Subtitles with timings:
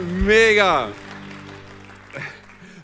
[0.00, 0.88] Mega.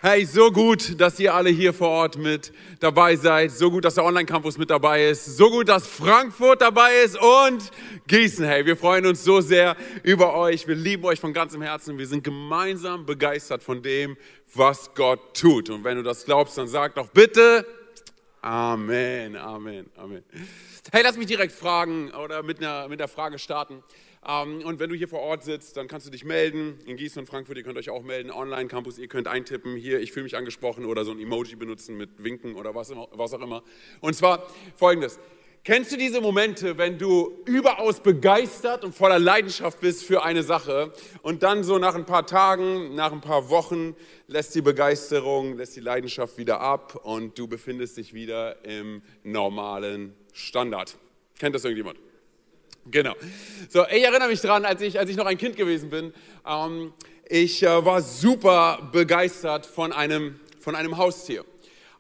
[0.03, 3.53] Hey, so gut, dass ihr alle hier vor Ort mit dabei seid.
[3.53, 5.37] So gut, dass der Online-Campus mit dabei ist.
[5.37, 7.71] So gut, dass Frankfurt dabei ist und
[8.07, 8.45] Gießen.
[8.45, 10.69] Hey, wir freuen uns so sehr über euch.
[10.69, 11.97] Wir lieben euch von ganzem Herzen.
[11.97, 14.19] Wir sind gemeinsam begeistert von dem,
[14.55, 15.71] was Gott tut.
[15.71, 17.67] Und wenn du das glaubst, dann sag doch bitte
[18.43, 20.23] Amen, Amen, Amen.
[20.93, 23.83] Hey, lass mich direkt fragen oder mit einer, mit einer Frage starten.
[24.27, 26.79] Ähm, und wenn du hier vor Ort sitzt, dann kannst du dich melden.
[26.87, 28.31] In Gießen und Frankfurt, ihr könnt euch auch melden.
[28.31, 32.23] Online-Campus, ihr könnt eintippen, hier, ich fühle mich angesprochen oder so ein Emoji benutzen mit
[32.23, 33.63] Winken oder was, auch immer.
[34.01, 35.19] Und zwar folgendes.
[35.63, 40.93] Kennst du diese Momente, wenn du überaus begeistert und voller Leidenschaft bist für eine Sache
[41.23, 43.97] und dann so nach ein paar Tagen, nach ein paar Wochen
[44.29, 50.15] lässt die Begeisterung, lässt die Leidenschaft wieder ab und du befindest dich wieder im normalen
[50.33, 50.97] Standard?
[51.37, 51.99] Kennt das irgendjemand?
[52.91, 53.15] Genau.
[53.69, 56.15] So, ich erinnere mich dran, als ich, als ich noch ein Kind gewesen bin.
[56.47, 56.93] Ähm,
[57.29, 61.45] ich äh, war super begeistert von einem, von einem Haustier.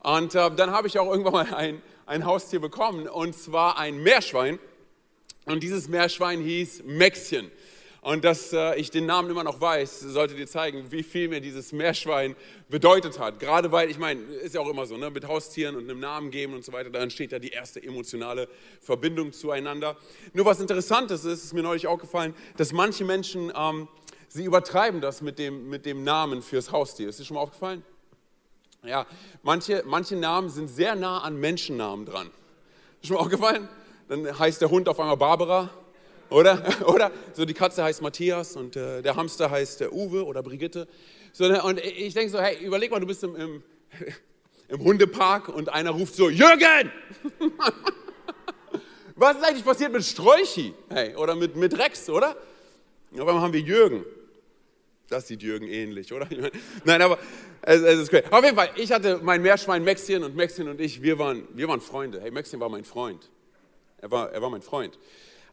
[0.00, 4.00] Und äh, dann habe ich auch irgendwann mal ein, ein Haustier bekommen, und zwar ein
[4.00, 4.60] Meerschwein.
[5.46, 7.50] Und dieses Meerschwein hieß Mäxchen.
[8.06, 11.40] Und dass äh, ich den Namen immer noch weiß, sollte dir zeigen, wie viel mir
[11.40, 12.36] dieses Meerschwein
[12.68, 13.40] bedeutet hat.
[13.40, 15.10] Gerade weil, ich meine, ist ja auch immer so, ne?
[15.10, 18.48] mit Haustieren und einem Namen geben und so weiter, da entsteht ja die erste emotionale
[18.80, 19.96] Verbindung zueinander.
[20.34, 23.88] Nur was Interessantes ist, ist mir neulich auch gefallen, dass manche Menschen, ähm,
[24.28, 27.08] sie übertreiben das mit dem, mit dem Namen fürs Haustier.
[27.08, 27.82] Ist dir schon mal aufgefallen?
[28.84, 29.04] Ja,
[29.42, 32.30] manche, manche Namen sind sehr nah an Menschennamen dran.
[33.00, 33.68] Ist schon mal aufgefallen?
[34.08, 35.70] Dann heißt der Hund auf einmal Barbara
[36.30, 36.62] oder?
[36.86, 37.10] Oder?
[37.32, 40.88] So die Katze heißt Matthias und äh, der Hamster heißt äh, Uwe oder Brigitte.
[41.32, 43.62] So, ne, und ich denke so, hey, überleg mal, du bist im, im,
[44.68, 46.90] im Hundepark und einer ruft so, Jürgen!
[49.14, 50.74] Was ist eigentlich passiert mit Sträuchi?
[50.90, 52.36] Hey, oder mit, mit Rex, oder?
[53.12, 54.04] Auf einmal haben wir Jürgen.
[55.08, 56.28] Das sieht Jürgen ähnlich, oder?
[56.84, 57.18] Nein, aber
[57.62, 58.26] es, es ist crazy.
[58.30, 61.68] Auf jeden Fall, ich hatte mein Meerschwein Maxchen und Maxchen und ich, wir waren, wir
[61.68, 62.20] waren Freunde.
[62.20, 63.30] Hey, Maxchen war mein Freund.
[63.98, 64.98] Er war, er war mein Freund.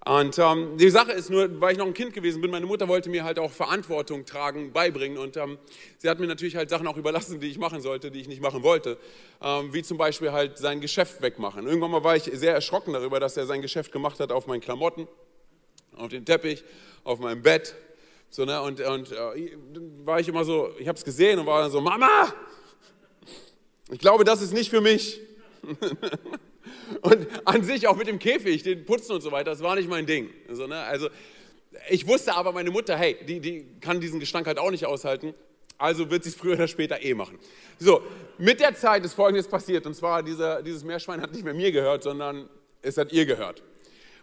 [0.05, 2.89] Und ähm, die Sache ist nur, weil ich noch ein Kind gewesen bin, meine Mutter
[2.89, 5.17] wollte mir halt auch Verantwortung tragen, beibringen.
[5.17, 5.57] Und ähm,
[5.97, 8.41] sie hat mir natürlich halt Sachen auch überlassen, die ich machen sollte, die ich nicht
[8.41, 8.97] machen wollte.
[9.41, 11.65] Ähm, wie zum Beispiel halt sein Geschäft wegmachen.
[11.67, 14.61] Irgendwann mal war ich sehr erschrocken darüber, dass er sein Geschäft gemacht hat auf meinen
[14.61, 15.07] Klamotten,
[15.95, 16.65] auf den Teppich,
[17.05, 17.73] auf meinem Bett.
[18.29, 18.61] So, ne?
[18.61, 19.57] Und, und äh,
[20.03, 22.33] war ich immer so, ich habe es gesehen und war dann so, Mama,
[23.89, 25.21] ich glaube, das ist nicht für mich.
[27.01, 29.89] Und an sich auch mit dem Käfig, den Putzen und so weiter, das war nicht
[29.89, 30.29] mein Ding.
[30.47, 31.09] Also, ne, also
[31.89, 35.33] ich wusste aber, meine Mutter, hey, die, die kann diesen Gestank halt auch nicht aushalten.
[35.77, 37.39] Also wird sie es früher oder später eh machen.
[37.79, 38.03] So,
[38.37, 39.85] mit der Zeit ist Folgendes passiert.
[39.85, 42.47] Und zwar, dieser, dieses Meerschwein hat nicht mehr mir gehört, sondern
[42.81, 43.63] es hat ihr gehört.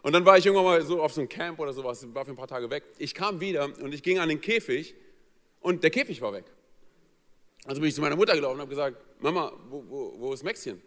[0.03, 2.31] Und dann war ich irgendwann mal so auf so einem Camp oder sowas, war für
[2.31, 2.85] ein paar Tage weg.
[2.99, 4.95] Ich kam wieder und ich ging an den Käfig
[5.61, 6.45] und der Käfig war weg.
[7.67, 10.43] Also bin ich zu meiner Mutter gelaufen und habe gesagt, Mama, wo, wo, wo ist
[10.43, 10.81] Maxchen?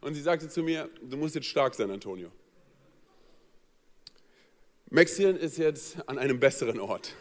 [0.00, 2.30] Und sie sagte zu mir, du musst jetzt stark sein, Antonio.
[4.90, 7.14] Maxien ist jetzt an einem besseren Ort.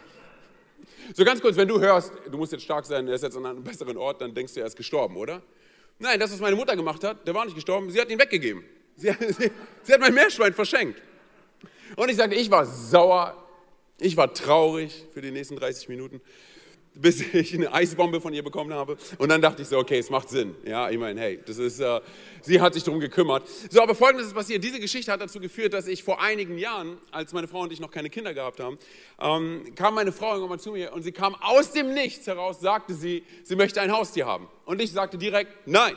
[1.13, 3.45] So ganz kurz, wenn du hörst, du musst jetzt stark sein, er ist jetzt an
[3.45, 5.41] einem besseren Ort, dann denkst du, er ist gestorben, oder?
[5.99, 8.63] Nein, das, was meine Mutter gemacht hat, der war nicht gestorben, sie hat ihn weggegeben.
[8.95, 9.51] Sie, sie,
[9.83, 11.01] sie hat mein Meerschwein verschenkt.
[11.95, 13.45] Und ich sagte, ich war sauer,
[13.99, 16.21] ich war traurig für die nächsten 30 Minuten
[16.95, 18.97] bis ich eine Eisbombe von ihr bekommen habe.
[19.17, 20.55] Und dann dachte ich so, okay, es macht Sinn.
[20.65, 21.99] Ja, ich meine, hey, das ist, äh,
[22.41, 23.47] sie hat sich darum gekümmert.
[23.69, 24.63] So, aber Folgendes ist passiert.
[24.63, 27.79] Diese Geschichte hat dazu geführt, dass ich vor einigen Jahren, als meine Frau und ich
[27.79, 28.77] noch keine Kinder gehabt haben,
[29.19, 32.61] ähm, kam meine Frau irgendwann mal zu mir und sie kam aus dem Nichts heraus,
[32.61, 34.47] sagte sie, sie möchte ein Haustier haben.
[34.65, 35.95] Und ich sagte direkt, nein.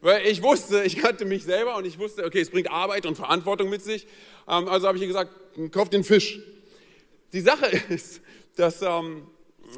[0.00, 3.16] Weil ich wusste, ich kannte mich selber und ich wusste, okay, es bringt Arbeit und
[3.16, 4.06] Verantwortung mit sich.
[4.48, 5.32] Ähm, also habe ich ihr gesagt,
[5.72, 6.40] kauf den Fisch.
[7.32, 8.20] Die Sache ist,
[8.56, 9.26] dass ähm,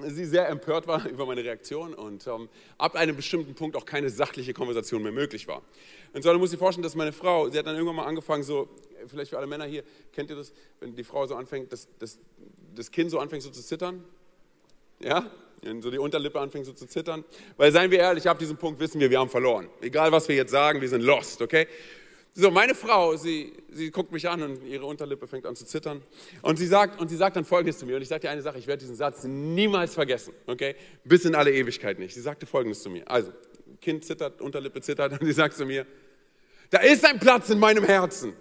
[0.06, 2.48] sie sehr empört war über meine Reaktion und ähm,
[2.78, 5.62] ab einem bestimmten Punkt auch keine sachliche Konversation mehr möglich war.
[6.12, 8.42] Und so, du musst dir vorstellen, dass meine Frau, sie hat dann irgendwann mal angefangen,
[8.42, 8.68] so,
[9.06, 12.18] vielleicht für alle Männer hier, kennt ihr das, wenn die Frau so anfängt, das, das,
[12.74, 14.04] das Kind so anfängt so zu zittern?
[15.00, 15.30] Ja?
[15.62, 17.24] Wenn so die Unterlippe anfängt so zu zittern.
[17.56, 19.68] Weil, seien wir ehrlich, ab diesem Punkt wissen wir, wir haben verloren.
[19.80, 21.66] Egal, was wir jetzt sagen, wir sind lost, okay?
[22.38, 26.02] So, meine Frau, sie, sie guckt mich an und ihre Unterlippe fängt an zu zittern.
[26.42, 27.96] Und sie sagt, und sie sagt dann Folgendes zu mir.
[27.96, 30.76] Und ich sage dir eine Sache, ich werde diesen Satz niemals vergessen, okay?
[31.02, 32.14] Bis in alle Ewigkeit nicht.
[32.14, 33.10] Sie sagte Folgendes zu mir.
[33.10, 33.32] Also,
[33.80, 35.86] Kind zittert, Unterlippe zittert und sie sagt zu mir,
[36.68, 38.34] da ist ein Platz in meinem Herzen.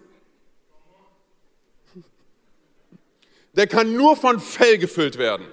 [3.54, 5.48] Der kann nur von Fell gefüllt werden.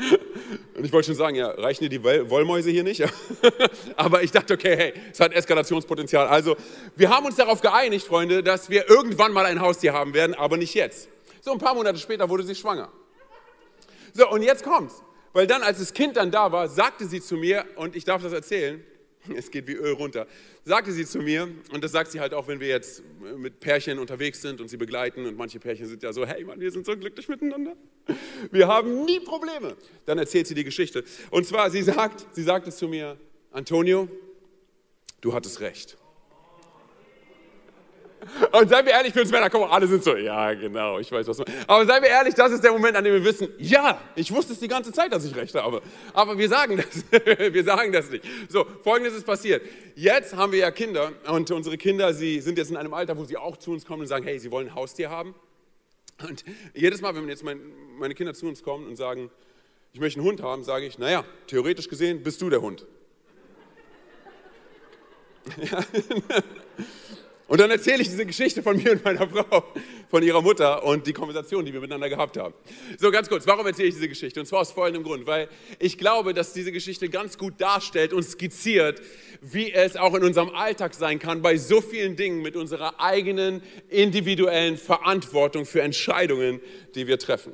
[0.74, 3.02] Und ich wollte schon sagen, ja, reichen dir die Wollmäuse hier nicht?
[3.96, 6.26] Aber ich dachte, okay, hey, es hat Eskalationspotenzial.
[6.26, 6.56] Also,
[6.96, 10.56] wir haben uns darauf geeinigt, Freunde, dass wir irgendwann mal ein Haustier haben werden, aber
[10.56, 11.08] nicht jetzt.
[11.42, 12.90] So, ein paar Monate später wurde sie schwanger.
[14.14, 15.02] So, und jetzt kommt's.
[15.32, 18.22] Weil dann, als das Kind dann da war, sagte sie zu mir, und ich darf
[18.22, 18.82] das erzählen,
[19.36, 20.26] es geht wie Öl runter,
[20.64, 23.02] sagte sie zu mir, und das sagt sie halt auch, wenn wir jetzt
[23.36, 26.60] mit Pärchen unterwegs sind und sie begleiten, und manche Pärchen sind ja so, hey Mann,
[26.60, 27.76] wir sind so glücklich miteinander.
[28.50, 29.76] Wir haben nie Probleme.
[30.06, 31.04] Dann erzählt sie die Geschichte.
[31.30, 33.18] Und zwar, sie sagt, sie sagte zu mir,
[33.52, 34.08] Antonio,
[35.20, 35.96] du hattest recht.
[38.52, 41.26] Und seien wir ehrlich, für uns Männer, komm, alle sind so, ja, genau, ich weiß,
[41.26, 41.46] was man.
[41.66, 44.52] Aber seien wir ehrlich, das ist der Moment, an dem wir wissen, ja, ich wusste
[44.52, 45.82] es die ganze Zeit, dass ich recht habe.
[46.12, 47.24] Aber wir sagen das,
[47.54, 48.24] wir sagen das nicht.
[48.48, 49.62] So, folgendes ist passiert.
[49.94, 53.24] Jetzt haben wir ja Kinder und unsere Kinder, sie sind jetzt in einem Alter, wo
[53.24, 55.34] sie auch zu uns kommen und sagen, hey, sie wollen ein Haustier haben.
[56.28, 56.44] Und
[56.74, 59.30] jedes Mal, wenn jetzt meine Kinder zu uns kommen und sagen,
[59.92, 62.86] ich möchte einen Hund haben, sage ich, naja, theoretisch gesehen bist du der Hund.
[65.56, 65.82] Ja.
[67.50, 69.64] Und dann erzähle ich diese Geschichte von mir und meiner Frau,
[70.08, 72.54] von ihrer Mutter und die Konversation, die wir miteinander gehabt haben.
[72.96, 74.38] So, ganz kurz, warum erzähle ich diese Geschichte?
[74.38, 75.48] Und zwar aus folgendem Grund, weil
[75.80, 79.02] ich glaube, dass diese Geschichte ganz gut darstellt und skizziert,
[79.40, 83.64] wie es auch in unserem Alltag sein kann, bei so vielen Dingen mit unserer eigenen
[83.88, 86.60] individuellen Verantwortung für Entscheidungen,
[86.94, 87.52] die wir treffen.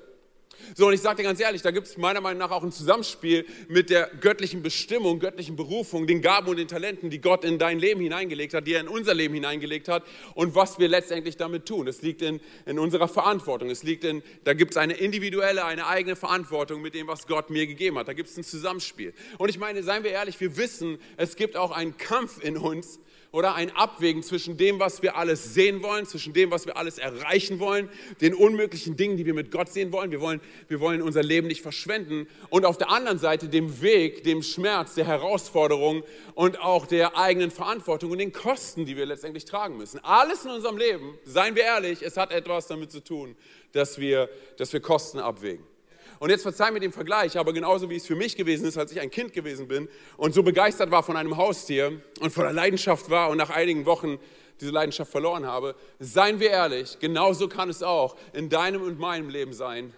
[0.75, 2.73] So, und ich sage dir ganz ehrlich, da gibt es meiner Meinung nach auch ein
[2.73, 7.59] Zusammenspiel mit der göttlichen Bestimmung, göttlichen Berufung, den Gaben und den Talenten, die Gott in
[7.59, 10.03] dein Leben hineingelegt hat, die er in unser Leben hineingelegt hat
[10.35, 11.87] und was wir letztendlich damit tun.
[11.87, 13.71] Es liegt in, in unserer Verantwortung.
[13.71, 17.51] Es liegt in, da gibt es eine individuelle, eine eigene Verantwortung mit dem, was Gott
[17.51, 18.09] mir gegeben hat.
[18.09, 19.13] Da gibt es ein Zusammenspiel.
[19.39, 22.99] Und ich meine, seien wir ehrlich, wir wissen, es gibt auch einen Kampf in uns,
[23.37, 26.97] oder ein Abwägen zwischen dem, was wir alles sehen wollen, zwischen dem, was wir alles
[26.97, 27.91] erreichen wollen,
[28.23, 30.11] den unmöglichen Dingen, die wir mit Gott sehen wollen.
[30.11, 32.29] Wir wollen, wir wollen unser Leben nicht verschwenden.
[32.49, 36.03] Und auf der anderen Seite dem Weg, dem Schmerz, der Herausforderung
[36.35, 40.01] und auch der eigenen Verantwortung und den Kosten, die wir letztendlich tragen müssen.
[40.03, 43.37] Alles in unserem Leben, seien wir ehrlich, es hat etwas damit zu tun,
[43.73, 45.76] dass wir, dass wir Kosten abwägen.
[46.19, 48.93] Und jetzt verzeih mir den Vergleich, aber genauso wie es für mich gewesen ist, als
[48.93, 53.11] ich ein Kind gewesen bin und so begeistert war von einem Haustier und voller Leidenschaft
[53.11, 54.19] war und nach einigen Wochen
[54.61, 59.29] diese Leidenschaft verloren habe, seien wir ehrlich, genauso kann es auch in deinem und meinem
[59.29, 59.93] Leben sein,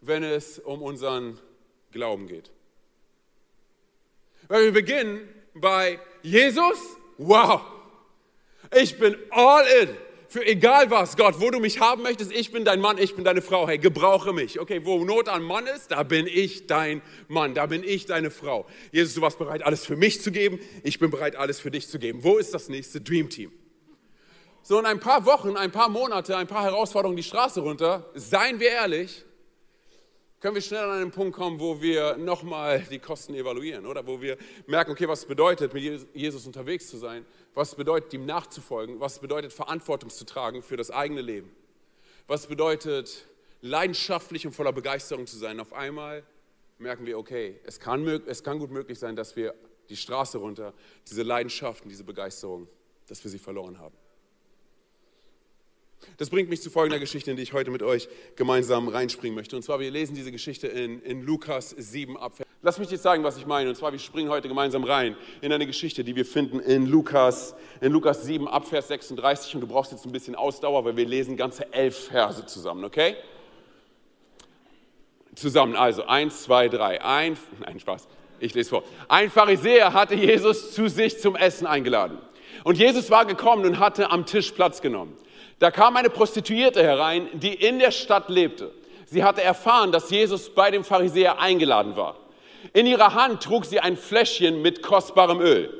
[0.00, 1.40] wenn es um unseren
[1.90, 2.50] Glauben geht.
[4.48, 6.78] Weil wir beginnen bei Jesus,
[7.18, 7.62] wow,
[8.74, 9.96] ich bin all in
[10.28, 13.24] für egal was, Gott, wo du mich haben möchtest, ich bin dein Mann, ich bin
[13.24, 14.58] deine Frau, hey, gebrauche mich.
[14.60, 18.30] Okay, wo Not an Mann ist, da bin ich dein Mann, da bin ich deine
[18.30, 18.66] Frau.
[18.92, 21.88] Jesus, du warst bereit, alles für mich zu geben, ich bin bereit, alles für dich
[21.88, 22.22] zu geben.
[22.22, 23.52] Wo ist das nächste Dream Team?
[24.62, 28.58] So in ein paar Wochen, ein paar Monate, ein paar Herausforderungen die Straße runter, seien
[28.58, 29.24] wir ehrlich,
[30.40, 34.06] können wir schnell an einen Punkt kommen, wo wir nochmal die Kosten evaluieren, oder?
[34.06, 34.36] Wo wir
[34.66, 37.24] merken, okay, was bedeutet, mit Jesus unterwegs zu sein?
[37.56, 39.00] Was bedeutet, ihm nachzufolgen?
[39.00, 41.50] Was bedeutet, Verantwortung zu tragen für das eigene Leben?
[42.26, 43.26] Was bedeutet,
[43.62, 45.58] leidenschaftlich und voller Begeisterung zu sein?
[45.58, 46.22] Auf einmal
[46.76, 49.54] merken wir, okay, es kann, es kann gut möglich sein, dass wir
[49.88, 50.74] die Straße runter,
[51.08, 52.68] diese Leidenschaften, diese Begeisterung,
[53.08, 53.96] dass wir sie verloren haben.
[56.18, 58.06] Das bringt mich zu folgender Geschichte, in die ich heute mit euch
[58.36, 59.56] gemeinsam reinspringen möchte.
[59.56, 62.34] Und zwar, wir lesen diese Geschichte in, in Lukas 7 ab.
[62.66, 63.68] Lass mich dir zeigen, was ich meine.
[63.68, 67.54] Und zwar, wir springen heute gemeinsam rein in eine Geschichte, die wir finden in Lukas,
[67.80, 69.54] in Lukas 7 ab Vers 36.
[69.54, 73.14] Und du brauchst jetzt ein bisschen Ausdauer, weil wir lesen ganze elf Verse zusammen, okay?
[75.36, 77.00] Zusammen, also eins, zwei, drei.
[77.04, 78.08] Ein, nein, Spaß.
[78.40, 78.82] Ich lese vor.
[79.06, 82.18] Ein Pharisäer hatte Jesus zu sich zum Essen eingeladen.
[82.64, 85.16] Und Jesus war gekommen und hatte am Tisch Platz genommen.
[85.60, 88.72] Da kam eine Prostituierte herein, die in der Stadt lebte.
[89.04, 92.16] Sie hatte erfahren, dass Jesus bei dem Pharisäer eingeladen war.
[92.72, 95.70] In ihrer Hand trug sie ein Fläschchen mit kostbarem Öl.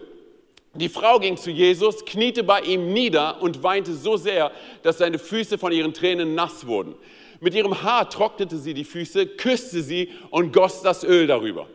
[0.75, 4.53] Die Frau ging zu Jesus, kniete bei ihm nieder und weinte so sehr,
[4.83, 6.95] dass seine Füße von ihren Tränen nass wurden.
[7.41, 11.67] Mit ihrem Haar trocknete sie die Füße, küsste sie und goss das Öl darüber.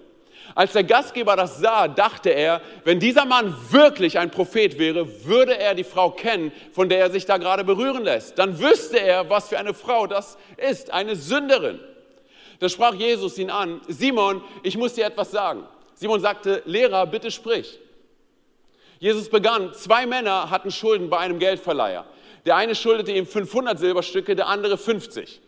[0.53, 5.57] Als der Gastgeber das sah, dachte er, wenn dieser Mann wirklich ein Prophet wäre, würde
[5.57, 8.37] er die Frau kennen, von der er sich da gerade berühren lässt.
[8.37, 11.79] Dann wüsste er, was für eine Frau das ist, eine Sünderin.
[12.61, 15.65] Da sprach Jesus ihn an, Simon, ich muss dir etwas sagen.
[15.93, 17.77] Simon sagte, Lehrer, bitte sprich.
[18.99, 22.05] Jesus begann, zwei Männer hatten Schulden bei einem Geldverleiher.
[22.45, 25.41] Der eine schuldete ihm 500 Silberstücke, der andere 50.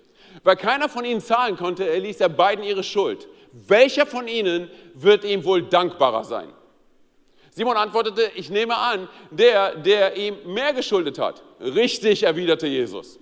[0.44, 5.24] Weil keiner von ihnen zahlen konnte, erließ er beiden ihre Schuld welcher von ihnen wird
[5.24, 6.50] ihm wohl dankbarer sein?
[7.52, 11.44] Simon antwortete, ich nehme an, der, der ihm mehr geschuldet hat.
[11.62, 13.20] Richtig, erwiderte Jesus.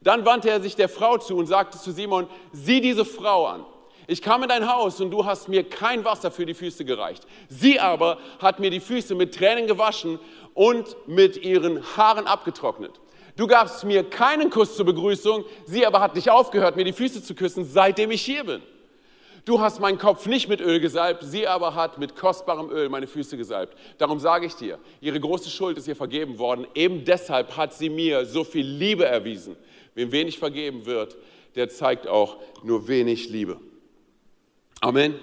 [0.00, 3.64] Dann wandte er sich der Frau zu und sagte zu Simon, sieh diese Frau an.
[4.06, 7.26] Ich kam in dein Haus und du hast mir kein Wasser für die Füße gereicht.
[7.48, 10.18] Sie aber hat mir die Füße mit Tränen gewaschen
[10.54, 12.92] und mit ihren Haaren abgetrocknet.
[13.36, 17.22] Du gabst mir keinen Kuss zur Begrüßung, sie aber hat nicht aufgehört, mir die Füße
[17.22, 18.62] zu küssen, seitdem ich hier bin.
[19.44, 23.06] Du hast meinen Kopf nicht mit Öl gesalbt, sie aber hat mit kostbarem Öl meine
[23.06, 23.76] Füße gesalbt.
[23.96, 26.66] Darum sage ich dir, ihre große Schuld ist ihr vergeben worden.
[26.74, 29.56] Eben deshalb hat sie mir so viel Liebe erwiesen.
[29.98, 31.16] Wem wenig vergeben wird,
[31.56, 33.58] der zeigt auch nur wenig Liebe.
[34.80, 35.16] Amen.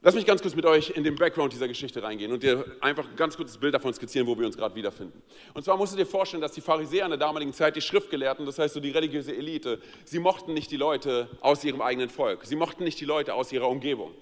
[0.00, 3.06] Lass mich ganz kurz mit euch in den Background dieser Geschichte reingehen und dir einfach
[3.06, 5.22] ein ganz kurzes Bild davon skizzieren, wo wir uns gerade wiederfinden.
[5.52, 8.46] Und zwar musst du dir vorstellen, dass die Pharisäer in der damaligen Zeit, die Schriftgelehrten,
[8.46, 12.46] das heißt so die religiöse Elite, sie mochten nicht die Leute aus ihrem eigenen Volk.
[12.46, 14.14] Sie mochten nicht die Leute aus ihrer Umgebung.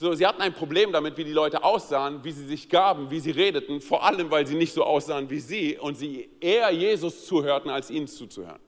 [0.00, 3.18] So, sie hatten ein Problem damit, wie die Leute aussahen, wie sie sich gaben, wie
[3.18, 7.26] sie redeten, vor allem, weil sie nicht so aussahen wie sie und sie eher Jesus
[7.26, 8.60] zuhörten, als ihnen zuzuhören.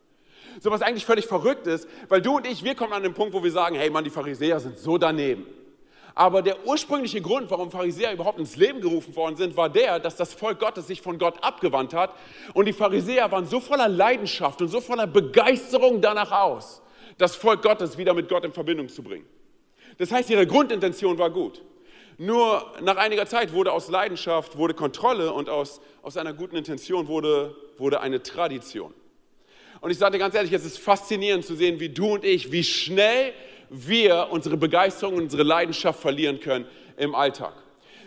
[0.59, 3.33] So was eigentlich völlig verrückt ist, weil du und ich, wir kommen an den Punkt,
[3.33, 5.47] wo wir sagen, hey Mann, die Pharisäer sind so daneben.
[6.17, 10.17] Aber der ursprüngliche Grund, warum Pharisäer überhaupt ins Leben gerufen worden sind, war der, dass
[10.17, 12.13] das Volk Gottes sich von Gott abgewandt hat.
[12.55, 16.83] Und die Pharisäer waren so voller Leidenschaft und so voller Begeisterung danach aus,
[17.19, 19.27] das Volk Gottes wieder mit Gott in Verbindung zu bringen.
[19.99, 21.63] Das heißt, ihre Grundintention war gut.
[22.19, 27.09] Nur nach einiger Zeit wurde aus Leidenschaft wurde Kontrolle und aus, aus einer guten Intention
[27.09, 28.93] wurde, wurde eine Tradition.
[29.81, 32.53] Und ich sage dir ganz ehrlich, es ist faszinierend zu sehen, wie du und ich,
[32.53, 33.33] wie schnell
[33.71, 36.67] wir unsere Begeisterung, unsere Leidenschaft verlieren können
[36.99, 37.55] im Alltag.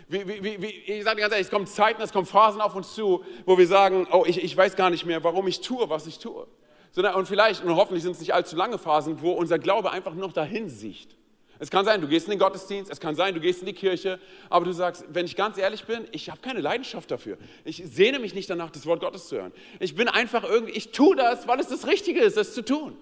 [0.06, 2.94] Wie, wie, wie, ich sage ganz ehrlich, es kommen Zeiten, es kommen Phasen auf uns
[2.94, 6.06] zu, wo wir sagen, oh, ich, ich weiß gar nicht mehr, warum ich tue, was
[6.06, 6.46] ich tue.
[6.92, 10.14] Sondern, und vielleicht, und hoffentlich sind es nicht allzu lange Phasen, wo unser Glaube einfach
[10.14, 11.16] noch dahin sieht.
[11.58, 13.72] Es kann sein, du gehst in den Gottesdienst, es kann sein, du gehst in die
[13.72, 14.18] Kirche,
[14.50, 17.38] aber du sagst, wenn ich ganz ehrlich bin, ich habe keine Leidenschaft dafür.
[17.64, 19.52] Ich sehne mich nicht danach, das Wort Gottes zu hören.
[19.78, 22.96] Ich bin einfach irgendwie, ich tue das, weil es das Richtige ist, es zu tun.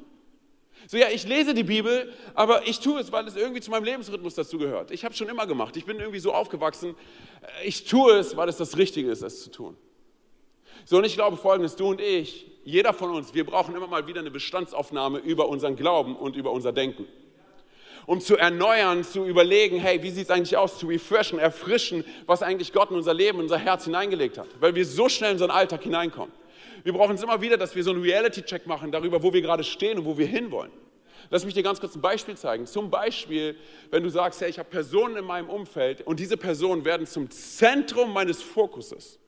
[0.86, 3.84] So, ja, ich lese die Bibel, aber ich tue es, weil es irgendwie zu meinem
[3.84, 4.90] Lebensrhythmus dazu gehört.
[4.90, 5.76] Ich habe es schon immer gemacht.
[5.76, 6.94] Ich bin irgendwie so aufgewachsen.
[7.64, 9.76] Ich tue es, weil es das Richtige ist, es zu tun.
[10.84, 14.06] So, und ich glaube folgendes, du und ich, jeder von uns, wir brauchen immer mal
[14.06, 17.06] wieder eine Bestandsaufnahme über unseren Glauben und über unser Denken.
[18.06, 22.42] Um zu erneuern, zu überlegen, hey, wie sieht es eigentlich aus, zu refreshen, erfrischen, was
[22.42, 24.48] eigentlich Gott in unser Leben, in unser Herz hineingelegt hat.
[24.60, 26.32] Weil wir so schnell in unseren Alltag hineinkommen.
[26.82, 29.62] Wir brauchen es immer wieder, dass wir so einen Reality-Check machen darüber, wo wir gerade
[29.62, 30.72] stehen und wo wir hinwollen.
[31.30, 32.66] Lass mich dir ganz kurz ein Beispiel zeigen.
[32.66, 33.56] Zum Beispiel,
[33.90, 37.30] wenn du sagst, hey, ich habe Personen in meinem Umfeld und diese Personen werden zum
[37.30, 39.18] Zentrum meines Fokuses.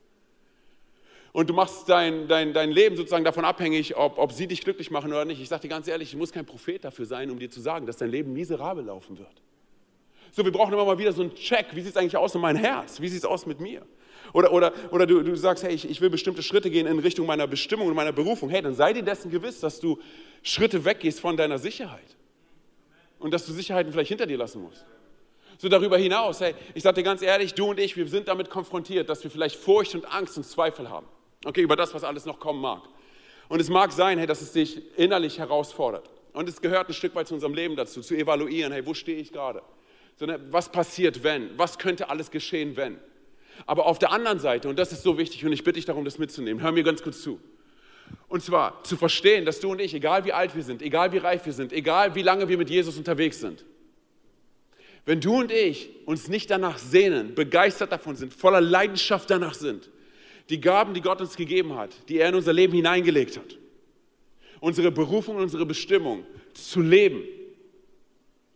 [1.34, 4.92] Und du machst dein, dein, dein Leben sozusagen davon abhängig, ob, ob sie dich glücklich
[4.92, 5.42] machen oder nicht.
[5.42, 7.86] Ich sage dir ganz ehrlich, ich muss kein Prophet dafür sein, um dir zu sagen,
[7.86, 9.42] dass dein Leben miserabel laufen wird.
[10.30, 11.66] So, wir brauchen immer mal wieder so einen Check.
[11.72, 13.00] Wie sieht es eigentlich aus in meinem Herz?
[13.00, 13.82] Wie sieht es aus mit mir?
[14.32, 17.26] Oder, oder, oder du, du sagst, hey, ich, ich will bestimmte Schritte gehen in Richtung
[17.26, 18.48] meiner Bestimmung und meiner Berufung.
[18.48, 19.98] Hey, dann sei dir dessen gewiss, dass du
[20.44, 22.16] Schritte weggehst von deiner Sicherheit.
[23.18, 24.84] Und dass du Sicherheiten vielleicht hinter dir lassen musst.
[25.58, 28.50] So darüber hinaus, hey, ich sage dir ganz ehrlich, du und ich, wir sind damit
[28.50, 31.06] konfrontiert, dass wir vielleicht Furcht und Angst und Zweifel haben.
[31.44, 32.82] Okay, über das, was alles noch kommen mag.
[33.48, 36.10] Und es mag sein, hey, dass es dich innerlich herausfordert.
[36.32, 39.18] Und es gehört ein Stück weit zu unserem Leben dazu, zu evaluieren, hey, wo stehe
[39.18, 39.62] ich gerade?
[40.16, 41.56] Sondern was passiert, wenn?
[41.58, 42.98] Was könnte alles geschehen, wenn?
[43.66, 46.04] Aber auf der anderen Seite, und das ist so wichtig, und ich bitte dich darum,
[46.04, 47.40] das mitzunehmen, hör mir ganz kurz zu.
[48.28, 51.18] Und zwar zu verstehen, dass du und ich, egal wie alt wir sind, egal wie
[51.18, 53.64] reif wir sind, egal wie lange wir mit Jesus unterwegs sind,
[55.06, 59.90] wenn du und ich uns nicht danach sehnen, begeistert davon sind, voller Leidenschaft danach sind,
[60.48, 63.58] die Gaben, die Gott uns gegeben hat, die er in unser Leben hineingelegt hat,
[64.60, 67.22] unsere Berufung, unsere Bestimmung zu leben.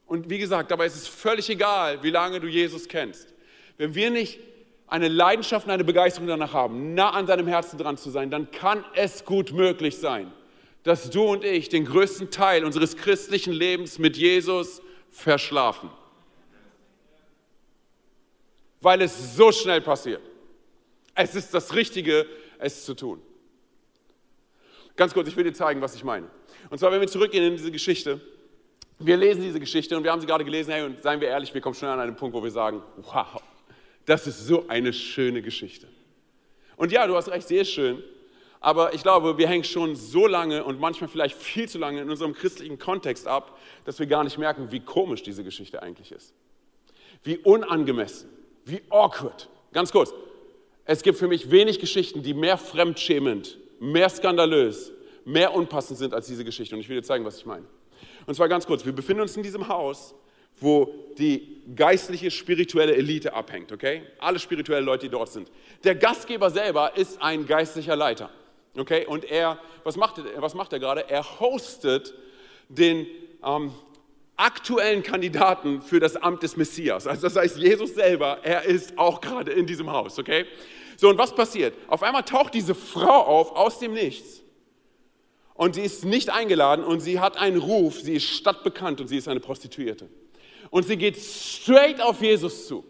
[0.06, 3.34] Und wie gesagt, dabei ist es völlig egal, wie lange du Jesus kennst.
[3.76, 4.38] Wenn wir nicht
[4.86, 8.50] eine Leidenschaft und eine Begeisterung danach haben, nah an seinem Herzen dran zu sein, dann
[8.50, 10.32] kann es gut möglich sein,
[10.82, 14.80] dass du und ich den größten Teil unseres christlichen Lebens mit Jesus
[15.10, 15.90] verschlafen.
[18.80, 20.22] Weil es so schnell passiert.
[21.20, 22.26] Es ist das Richtige,
[22.60, 23.20] es zu tun.
[24.94, 26.30] Ganz kurz, ich will dir zeigen, was ich meine.
[26.70, 28.20] Und zwar, wenn wir zurückgehen in diese Geschichte,
[29.00, 31.52] wir lesen diese Geschichte und wir haben sie gerade gelesen, hey, und seien wir ehrlich,
[31.52, 33.42] wir kommen schnell an einen Punkt, wo wir sagen, wow,
[34.06, 35.88] das ist so eine schöne Geschichte.
[36.76, 38.00] Und ja, du hast recht, sehr schön.
[38.60, 42.10] Aber ich glaube, wir hängen schon so lange und manchmal vielleicht viel zu lange in
[42.10, 46.32] unserem christlichen Kontext ab, dass wir gar nicht merken, wie komisch diese Geschichte eigentlich ist.
[47.24, 48.28] Wie unangemessen,
[48.64, 49.48] wie awkward.
[49.72, 50.14] Ganz kurz,
[50.88, 54.90] es gibt für mich wenig Geschichten, die mehr fremdschämend, mehr skandalös,
[55.24, 56.74] mehr unpassend sind als diese Geschichte.
[56.74, 57.64] Und ich will dir zeigen, was ich meine.
[58.26, 60.14] Und zwar ganz kurz, wir befinden uns in diesem Haus
[60.60, 64.02] wo die geistliche, spirituelle Elite abhängt, okay?
[64.18, 65.50] Alle spirituellen Leute, die dort sind.
[65.84, 68.30] Der Gastgeber selber ist ein geistlicher Leiter,
[68.76, 69.06] okay?
[69.06, 71.08] Und er, was macht er, was macht er gerade?
[71.08, 72.14] Er hostet
[72.68, 73.06] den
[73.44, 73.72] ähm,
[74.38, 77.06] aktuellen Kandidaten für das Amt des Messias.
[77.06, 80.46] Also das heißt, Jesus selber, er ist auch gerade in diesem Haus, okay?
[80.96, 81.74] So, und was passiert?
[81.88, 84.42] Auf einmal taucht diese Frau auf aus dem Nichts.
[85.54, 89.16] Und sie ist nicht eingeladen und sie hat einen Ruf, sie ist stadtbekannt und sie
[89.16, 90.08] ist eine Prostituierte.
[90.70, 92.84] Und sie geht straight auf Jesus zu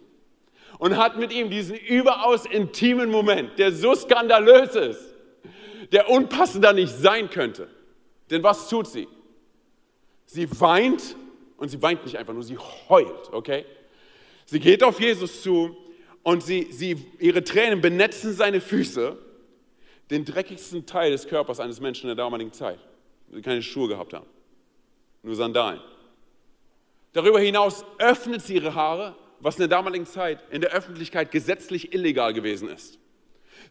[0.79, 5.15] und hat mit ihm diesen überaus intimen Moment, der so skandalös ist,
[5.93, 7.69] der unpassender nicht sein könnte.
[8.31, 9.09] Denn was tut sie?
[10.27, 11.17] Sie weint
[11.59, 12.57] und sie weint nicht einfach nur, sie
[12.89, 13.67] heult, okay?
[14.47, 15.77] Sie geht auf Jesus zu
[16.23, 19.19] und sie, sie, ihre Tränen benetzen seine Füße,
[20.11, 22.79] den dreckigsten Teil des Körpers eines Menschen in der damaligen Zeit,
[23.29, 24.27] die keine Schuhe gehabt haben,
[25.23, 25.81] nur Sandalen.
[27.13, 31.93] Darüber hinaus öffnet sie ihre Haare, was in der damaligen Zeit in der Öffentlichkeit gesetzlich
[31.93, 32.99] illegal gewesen ist.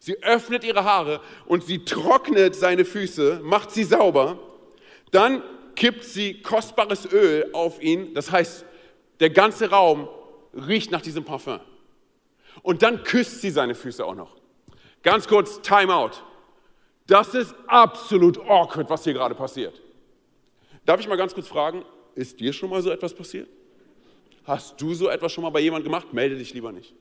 [0.00, 4.38] Sie öffnet ihre Haare und sie trocknet seine Füße, macht sie sauber.
[5.10, 5.42] Dann
[5.78, 8.12] kippt sie kostbares Öl auf ihn.
[8.12, 8.64] Das heißt,
[9.20, 10.08] der ganze Raum
[10.52, 11.60] riecht nach diesem Parfum.
[12.62, 14.36] Und dann küsst sie seine Füße auch noch.
[15.04, 16.24] Ganz kurz, Time out.
[17.06, 19.80] Das ist absolut awkward, was hier gerade passiert.
[20.84, 21.84] Darf ich mal ganz kurz fragen,
[22.16, 23.48] ist dir schon mal so etwas passiert?
[24.42, 26.12] Hast du so etwas schon mal bei jemandem gemacht?
[26.12, 26.92] Melde dich lieber nicht.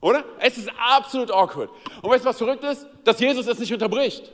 [0.00, 0.24] Oder?
[0.38, 1.70] Es ist absolut awkward.
[2.00, 2.86] Und weißt du, was verrückt ist?
[3.02, 4.30] Dass Jesus es nicht unterbricht.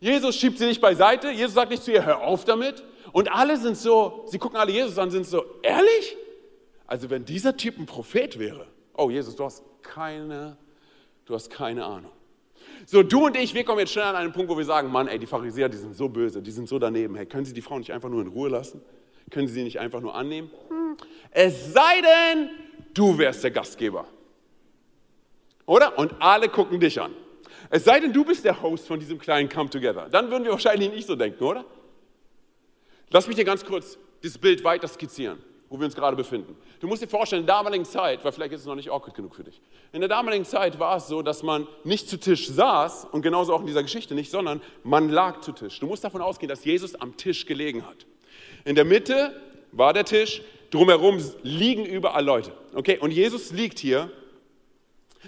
[0.00, 1.30] Jesus schiebt sie nicht beiseite.
[1.30, 2.84] Jesus sagt nicht zu ihr, hör auf damit.
[3.12, 6.16] Und alle sind so, sie gucken alle Jesus an, sind so, ehrlich?
[6.86, 10.56] Also wenn dieser Typ ein Prophet wäre, oh Jesus, du hast keine,
[11.24, 12.12] du hast keine Ahnung.
[12.86, 15.08] So, du und ich, wir kommen jetzt schnell an einen Punkt, wo wir sagen, Mann,
[15.08, 17.14] ey, die Pharisäer, die sind so böse, die sind so daneben.
[17.14, 18.82] Hey, können Sie die Frau nicht einfach nur in Ruhe lassen?
[19.30, 20.50] Können Sie sie nicht einfach nur annehmen?
[20.68, 20.96] Hm.
[21.30, 22.50] Es sei denn,
[22.94, 24.06] du wärst der Gastgeber.
[25.66, 25.98] Oder?
[25.98, 27.12] Und alle gucken dich an.
[27.70, 30.08] Es sei denn, du bist der Host von diesem kleinen Come Together.
[30.10, 31.64] Dann würden wir wahrscheinlich nicht so denken, oder?
[33.10, 36.56] Lass mich dir ganz kurz das Bild weiter skizzieren, wo wir uns gerade befinden.
[36.80, 39.14] Du musst dir vorstellen, in der damaligen Zeit, weil vielleicht ist es noch nicht awkward
[39.14, 39.60] genug für dich.
[39.92, 43.54] In der damaligen Zeit war es so, dass man nicht zu Tisch saß und genauso
[43.54, 45.78] auch in dieser Geschichte nicht, sondern man lag zu Tisch.
[45.80, 48.06] Du musst davon ausgehen, dass Jesus am Tisch gelegen hat.
[48.64, 49.40] In der Mitte
[49.72, 52.52] war der Tisch, drumherum liegen überall Leute.
[52.74, 54.10] Okay, und Jesus liegt hier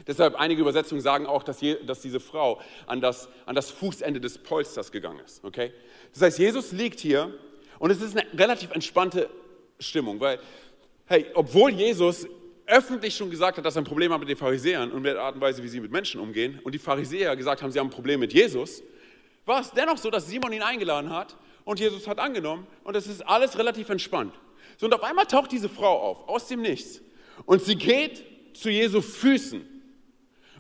[0.07, 4.21] Deshalb einige Übersetzungen sagen auch, dass, je, dass diese Frau an das, an das Fußende
[4.21, 5.45] des Polsters gegangen ist.
[5.45, 5.73] Okay?
[6.13, 7.33] Das heißt, Jesus liegt hier
[7.79, 9.29] und es ist eine relativ entspannte
[9.79, 10.39] Stimmung, weil,
[11.07, 12.27] hey, obwohl Jesus
[12.67, 15.23] öffentlich schon gesagt hat, dass er ein Problem hat mit den Pharisäern und mit der
[15.23, 17.89] Art und Weise, wie sie mit Menschen umgehen, und die Pharisäer gesagt haben, sie haben
[17.89, 18.83] ein Problem mit Jesus,
[19.45, 23.09] war es dennoch so, dass Simon ihn eingeladen hat und Jesus hat angenommen und es
[23.09, 24.35] ist alles relativ entspannt.
[24.77, 27.01] So, und auf einmal taucht diese Frau auf, aus dem Nichts,
[27.45, 28.25] und sie geht
[28.55, 29.70] zu Jesu Füßen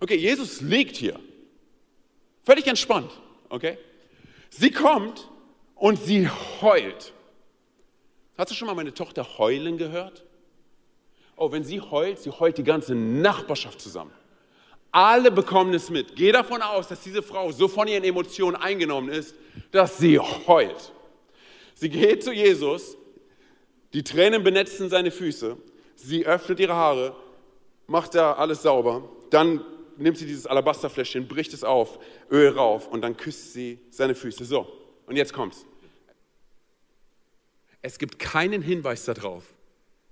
[0.00, 1.18] Okay, Jesus liegt hier.
[2.42, 3.10] Völlig entspannt.
[3.48, 3.78] Okay?
[4.48, 5.28] Sie kommt
[5.76, 6.28] und sie
[6.60, 7.12] heult.
[8.36, 10.24] Hast du schon mal meine Tochter heulen gehört?
[11.36, 14.12] Oh, wenn sie heult, sie heult die ganze Nachbarschaft zusammen.
[14.92, 16.16] Alle bekommen es mit.
[16.16, 19.34] Geh davon aus, dass diese Frau so von ihren Emotionen eingenommen ist,
[19.70, 20.92] dass sie heult.
[21.74, 22.96] Sie geht zu Jesus,
[23.92, 25.56] die Tränen benetzen seine Füße,
[25.94, 27.16] sie öffnet ihre Haare,
[27.86, 29.64] macht da alles sauber, dann
[30.00, 31.98] nimmt sie dieses Alabasterfläschchen, bricht es auf,
[32.30, 34.44] Öl rauf und dann küsst sie seine Füße.
[34.44, 34.66] So,
[35.06, 35.64] und jetzt kommt's.
[37.82, 39.54] Es gibt keinen Hinweis darauf,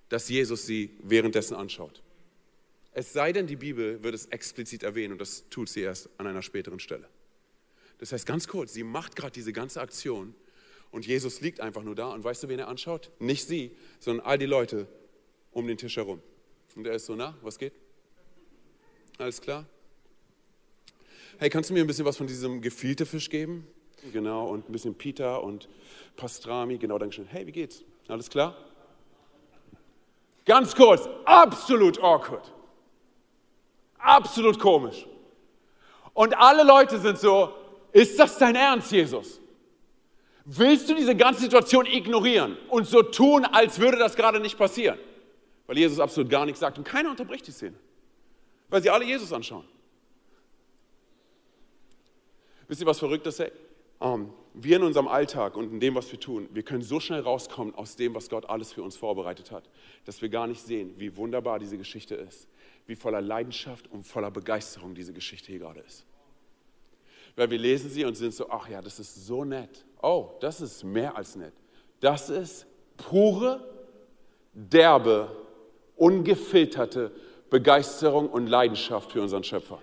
[0.08, 2.02] dass Jesus sie währenddessen anschaut.
[2.92, 6.26] Es sei denn, die Bibel wird es explizit erwähnen und das tut sie erst an
[6.26, 7.08] einer späteren Stelle.
[7.98, 10.34] Das heißt ganz kurz, sie macht gerade diese ganze Aktion
[10.90, 13.10] und Jesus liegt einfach nur da und weißt du, wen er anschaut?
[13.18, 14.86] Nicht sie, sondern all die Leute
[15.52, 16.22] um den Tisch herum.
[16.74, 17.74] Und er ist so, na, was geht?
[19.18, 19.66] Alles klar?
[21.38, 23.66] Hey, kannst du mir ein bisschen was von diesem gefilte Fisch geben?
[24.12, 25.68] Genau, und ein bisschen Pita und
[26.16, 26.78] Pastrami.
[26.78, 27.26] Genau, danke schön.
[27.26, 27.84] Hey, wie geht's?
[28.08, 28.56] Alles klar?
[30.44, 32.52] Ganz kurz, absolut awkward.
[33.98, 35.06] Absolut komisch.
[36.14, 37.52] Und alle Leute sind so,
[37.92, 39.40] ist das dein Ernst, Jesus?
[40.44, 44.98] Willst du diese ganze Situation ignorieren und so tun, als würde das gerade nicht passieren?
[45.66, 47.76] Weil Jesus absolut gar nichts sagt und keiner unterbricht die Szene.
[48.70, 49.64] Weil sie alle Jesus anschauen.
[52.68, 53.42] Wisst ihr, was verrückt ist?
[54.00, 57.20] Um, wir in unserem Alltag und in dem, was wir tun, wir können so schnell
[57.20, 59.68] rauskommen aus dem, was Gott alles für uns vorbereitet hat,
[60.04, 62.46] dass wir gar nicht sehen, wie wunderbar diese Geschichte ist,
[62.86, 66.04] wie voller Leidenschaft und voller Begeisterung diese Geschichte hier gerade ist.
[67.34, 69.84] Weil wir lesen sie und sind so, ach ja, das ist so nett.
[70.00, 71.54] Oh, das ist mehr als nett.
[72.00, 73.64] Das ist pure,
[74.52, 75.36] derbe,
[75.96, 77.10] ungefilterte
[77.50, 79.80] Begeisterung und Leidenschaft für unseren Schöpfer.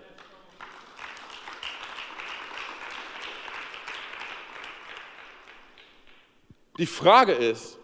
[6.78, 7.78] Die Frage ist,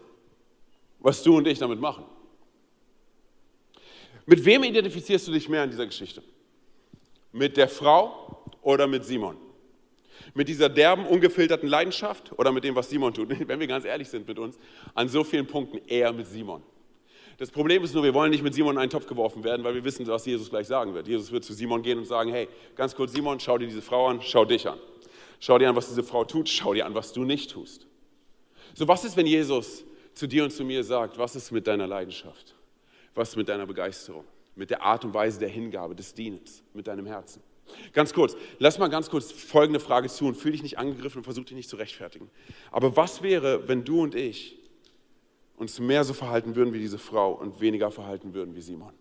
[0.99, 2.05] was du und ich damit machen.
[4.25, 6.23] Mit wem identifizierst du dich mehr in dieser Geschichte?
[7.31, 9.37] Mit der Frau oder mit Simon?
[10.33, 13.29] Mit dieser derben, ungefilterten Leidenschaft oder mit dem, was Simon tut?
[13.47, 14.57] Wenn wir ganz ehrlich sind mit uns,
[14.93, 16.63] an so vielen Punkten eher mit Simon.
[17.37, 19.73] Das Problem ist nur, wir wollen nicht mit Simon in einen Topf geworfen werden, weil
[19.73, 21.07] wir wissen, was Jesus gleich sagen wird.
[21.07, 24.07] Jesus wird zu Simon gehen und sagen, hey, ganz kurz Simon, schau dir diese Frau
[24.07, 24.79] an, schau dich an.
[25.39, 27.87] Schau dir an, was diese Frau tut, schau dir an, was du nicht tust.
[28.73, 29.83] So, was ist, wenn Jesus
[30.13, 32.55] zu dir und zu mir sagt, was ist mit deiner Leidenschaft?
[33.15, 34.25] Was ist mit deiner Begeisterung?
[34.55, 37.41] Mit der Art und Weise der Hingabe, des Dienens, mit deinem Herzen?
[37.93, 41.23] Ganz kurz, lass mal ganz kurz folgende Frage zu und fühl dich nicht angegriffen und
[41.23, 42.29] versuch dich nicht zu rechtfertigen.
[42.71, 44.57] Aber was wäre, wenn du und ich
[45.55, 48.93] uns mehr so verhalten würden wie diese Frau und weniger verhalten würden wie Simon?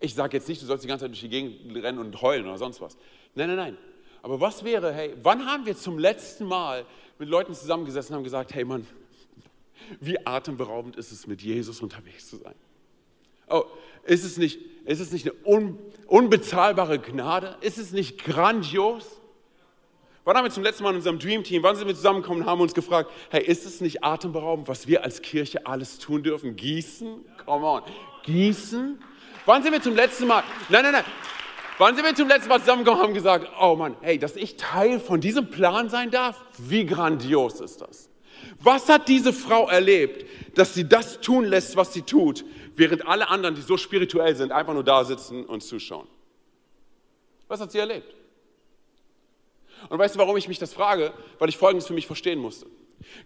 [0.00, 2.44] Ich sage jetzt nicht, du sollst die ganze Zeit durch die Gegend rennen und heulen
[2.44, 2.96] oder sonst was.
[3.34, 3.78] Nein, nein, nein.
[4.24, 6.86] Aber was wäre, hey, wann haben wir zum letzten Mal
[7.18, 8.86] mit Leuten zusammengesessen und haben gesagt, hey Mann,
[10.00, 12.54] wie atemberaubend ist es, mit Jesus unterwegs zu sein?
[13.50, 13.64] Oh,
[14.04, 17.58] ist es nicht, ist es nicht eine un, unbezahlbare Gnade?
[17.60, 19.20] Ist es nicht grandios?
[20.24, 22.48] Wann haben wir zum letzten Mal in unserem Dream Team, wann sind wir zusammengekommen und
[22.48, 26.56] haben uns gefragt, hey, ist es nicht atemberaubend, was wir als Kirche alles tun dürfen?
[26.56, 27.26] Gießen?
[27.44, 27.82] Come on.
[28.22, 28.98] Gießen?
[29.44, 31.04] Wann sind wir zum letzten Mal, nein, nein, nein,
[31.78, 34.56] wann sind wir zum letzten Mal zusammengekommen und haben gesagt, oh Mann, hey, dass ich
[34.56, 36.40] Teil von diesem Plan sein darf?
[36.58, 38.08] Wie grandios ist das?
[38.60, 43.28] Was hat diese Frau erlebt, dass sie das tun lässt, was sie tut, während alle
[43.28, 46.06] anderen, die so spirituell sind, einfach nur da sitzen und zuschauen?
[47.48, 48.14] Was hat sie erlebt?
[49.88, 51.12] Und weißt du, warum ich mich das frage?
[51.38, 52.66] Weil ich Folgendes für mich verstehen musste.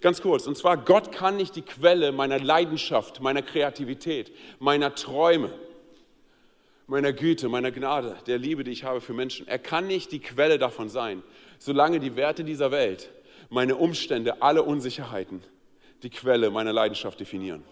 [0.01, 5.53] Ganz kurz, und zwar, Gott kann nicht die Quelle meiner Leidenschaft, meiner Kreativität, meiner Träume,
[6.89, 9.47] meiner Güte, meiner Gnade, der Liebe, die ich habe für Menschen.
[9.47, 11.23] Er kann nicht die Quelle davon sein,
[11.59, 13.11] solange die Werte dieser Welt,
[13.51, 15.43] meine Umstände, alle Unsicherheiten
[16.03, 17.63] die Quelle meiner Leidenschaft definieren.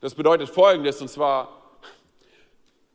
[0.00, 1.76] Das bedeutet Folgendes, und zwar,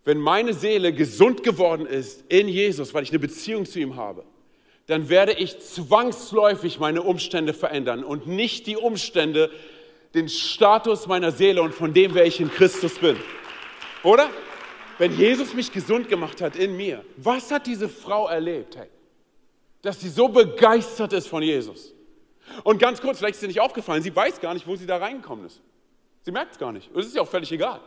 [0.05, 4.23] wenn meine Seele gesund geworden ist in Jesus, weil ich eine Beziehung zu ihm habe,
[4.87, 9.49] dann werde ich zwangsläufig meine Umstände verändern und nicht die Umstände,
[10.13, 13.17] den Status meiner Seele und von dem, wer ich in Christus bin.
[14.03, 14.29] Oder?
[14.97, 18.87] Wenn Jesus mich gesund gemacht hat in mir, was hat diese Frau erlebt, hey?
[19.81, 21.93] Dass sie so begeistert ist von Jesus.
[22.63, 24.97] Und ganz kurz, vielleicht ist sie nicht aufgefallen, sie weiß gar nicht, wo sie da
[24.97, 25.61] reingekommen ist.
[26.23, 26.91] Sie merkt es gar nicht.
[26.91, 27.81] Und es ist ihr auch völlig egal.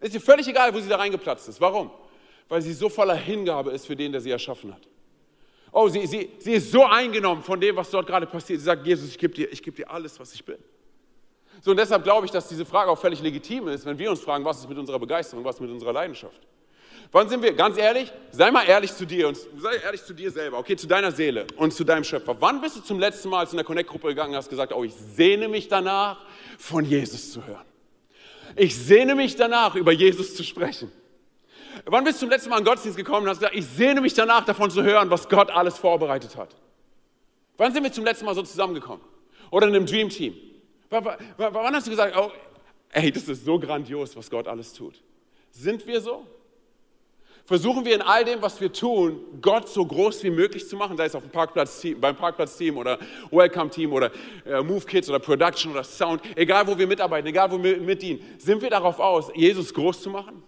[0.00, 1.60] Es ist ihr völlig egal, wo sie da reingeplatzt ist.
[1.60, 1.90] Warum?
[2.48, 4.88] Weil sie so voller Hingabe ist für den, der sie erschaffen hat.
[5.70, 8.60] Oh, sie, sie, sie ist so eingenommen von dem, was dort gerade passiert.
[8.60, 10.58] Sie sagt, Jesus, ich gebe dir, geb dir alles, was ich bin.
[11.60, 14.20] So, und deshalb glaube ich, dass diese Frage auch völlig legitim ist, wenn wir uns
[14.20, 16.40] fragen, was ist mit unserer Begeisterung, was ist mit unserer Leidenschaft.
[17.14, 20.32] Wann sind wir, ganz ehrlich, sei mal ehrlich zu dir und sei ehrlich zu dir
[20.32, 22.34] selber, okay, zu deiner Seele und zu deinem Schöpfer.
[22.40, 24.92] Wann bist du zum letzten Mal zu einer Connect-Gruppe gegangen und hast gesagt, oh, ich
[24.92, 26.18] sehne mich danach,
[26.58, 27.64] von Jesus zu hören?
[28.56, 30.90] Ich sehne mich danach, über Jesus zu sprechen.
[31.84, 34.00] Wann bist du zum letzten Mal in den Gottesdienst gekommen und hast gesagt, ich sehne
[34.00, 36.56] mich danach, davon zu hören, was Gott alles vorbereitet hat?
[37.58, 39.04] Wann sind wir zum letzten Mal so zusammengekommen?
[39.52, 40.34] Oder in einem Dream Team?
[40.90, 42.32] Wann hast du gesagt, oh,
[42.90, 45.00] ey, das ist so grandios, was Gott alles tut?
[45.52, 46.26] Sind wir so?
[47.46, 50.96] Versuchen wir in all dem, was wir tun, Gott so groß wie möglich zu machen,
[50.96, 52.98] sei es auf dem Parkplatz, beim Parkplatzteam oder
[53.30, 54.10] Welcome-Team oder
[54.46, 58.22] äh, Move Kids oder Production oder Sound, egal wo wir mitarbeiten, egal wo wir mitdienen,
[58.38, 60.42] sind wir darauf aus, Jesus groß zu machen?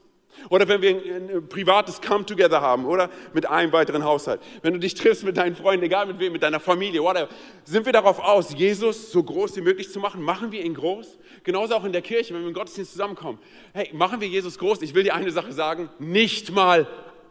[0.49, 4.41] Oder wenn wir ein, privates Come-Together haben oder mit einem weiteren Haushalt.
[4.63, 7.29] Wenn du dich triffst mit deinen Freunden, egal mit wem, mit deiner Familie, whatever,
[7.65, 10.23] sind wir darauf aus, Jesus so groß wie möglich zu machen?
[10.23, 11.19] Machen wir ihn groß?
[11.45, 13.39] Genauso auch in der Kirche, wenn wir im Gottesdienst zusammenkommen.
[13.73, 14.83] Hey, machen wir Jesus groß?
[14.83, 16.87] Ich will dir eine Sache sagen, nicht mal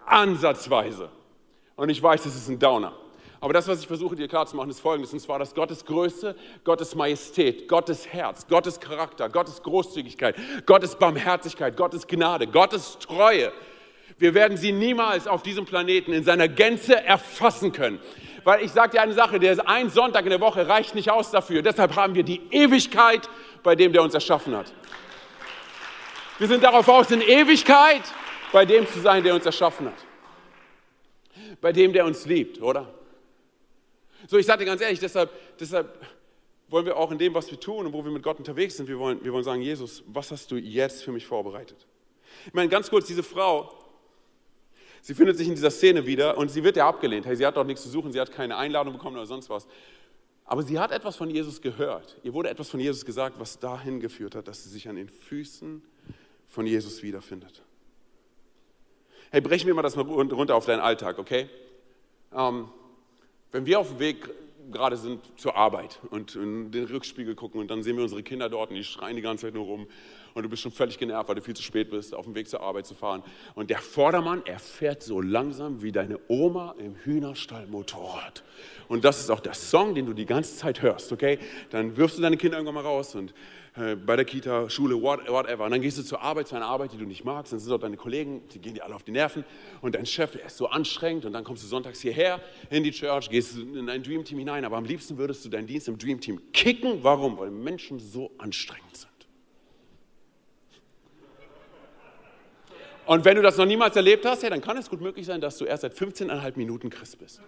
[0.06, 1.10] ansatzweise.
[1.76, 2.94] Und ich weiß, das ist ein Downer.
[3.40, 6.96] Aber das, was ich versuche dir klarzumachen, ist folgendes, und zwar, dass Gottes Größe, Gottes
[6.96, 13.52] Majestät, Gottes Herz, Gottes Charakter, Gottes Großzügigkeit, Gottes Barmherzigkeit, Gottes Gnade, Gottes Treue,
[14.18, 18.00] wir werden sie niemals auf diesem Planeten in seiner Gänze erfassen können.
[18.46, 21.32] Weil ich sage dir eine Sache, der ein Sonntag in der Woche reicht nicht aus
[21.32, 21.62] dafür.
[21.62, 23.30] Deshalb haben wir die Ewigkeit
[23.64, 24.72] bei dem, der uns erschaffen hat.
[26.38, 28.04] Wir sind darauf aus, in Ewigkeit
[28.52, 30.06] bei dem zu sein, der uns erschaffen hat.
[31.60, 32.88] Bei dem, der uns liebt, oder?
[34.28, 36.00] So, ich sage dir ganz ehrlich, deshalb, deshalb
[36.68, 38.88] wollen wir auch in dem, was wir tun und wo wir mit Gott unterwegs sind,
[38.88, 41.86] wir wollen, wir wollen sagen, Jesus, was hast du jetzt für mich vorbereitet?
[42.48, 43.72] Ich meine, ganz kurz, diese Frau,
[45.02, 47.26] sie findet sich in dieser Szene wieder und sie wird ja abgelehnt.
[47.26, 49.68] Hey, sie hat dort nichts zu suchen, sie hat keine Einladung bekommen oder sonst was.
[50.46, 52.18] Aber sie hat etwas von Jesus gehört.
[52.24, 55.10] Ihr wurde etwas von Jesus gesagt, was dahin geführt hat, dass sie sich an den
[55.10, 55.84] Füßen
[56.48, 57.64] von Jesus wiederfindet.
[59.32, 61.50] Hey, brechen wir mal das mal runter auf deinen Alltag, okay?
[62.32, 62.70] Ähm,
[63.56, 64.30] wenn wir auf dem Weg
[64.70, 68.50] gerade sind zur Arbeit und in den Rückspiegel gucken und dann sehen wir unsere Kinder
[68.50, 69.88] dort und die schreien die ganze Zeit nur rum
[70.34, 72.50] und du bist schon völlig genervt, weil du viel zu spät bist, auf dem Weg
[72.50, 73.24] zur Arbeit zu fahren.
[73.54, 78.44] Und der Vordermann, er fährt so langsam wie deine Oma im Hühnerstall Motorrad.
[78.90, 81.40] Und das ist auch der Song, den du die ganze Zeit hörst, okay?
[81.70, 83.34] Dann wirfst du deine Kinder irgendwann mal raus und
[83.78, 85.66] äh, bei der Kita, Schule, whatever.
[85.66, 87.52] Und dann gehst du zur Arbeit, zu einer Arbeit, die du nicht magst.
[87.52, 89.44] Dann sind dort deine Kollegen, die gehen dir alle auf die Nerven.
[89.82, 91.26] Und dein Chef, der ist so anstrengend.
[91.26, 94.64] Und dann kommst du sonntags hierher in die Church, gehst in dein Dream Team hinein.
[94.64, 97.04] Aber am liebsten würdest du deinen Dienst im Dream Team kicken.
[97.04, 97.38] Warum?
[97.38, 99.12] Weil Menschen so anstrengend sind.
[103.06, 105.42] Und wenn du das noch niemals erlebt hast, ja, dann kann es gut möglich sein,
[105.42, 107.42] dass du erst seit 15,5 Minuten Christ bist.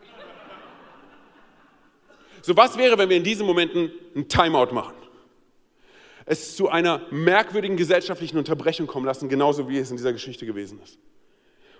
[2.42, 4.94] So, was wäre, wenn wir in diesen Momenten ein Timeout machen?
[6.30, 10.78] Es zu einer merkwürdigen gesellschaftlichen Unterbrechung kommen lassen, genauso wie es in dieser Geschichte gewesen
[10.84, 11.00] ist.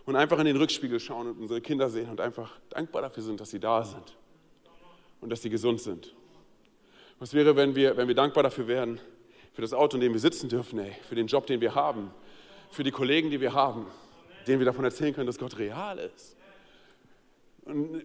[0.06, 3.42] Und einfach in den Rückspiegel schauen und unsere Kinder sehen und einfach dankbar dafür sind,
[3.42, 4.16] dass sie da sind
[5.20, 6.16] und dass sie gesund sind.
[7.20, 9.02] Was wäre, wenn wir, wenn wir dankbar dafür wären,
[9.52, 12.12] für das Auto, in dem wir sitzen dürfen, ey, für den Job, den wir haben,
[12.72, 13.86] für die Kollegen, die wir haben,
[14.48, 16.37] denen wir davon erzählen können, dass Gott real ist.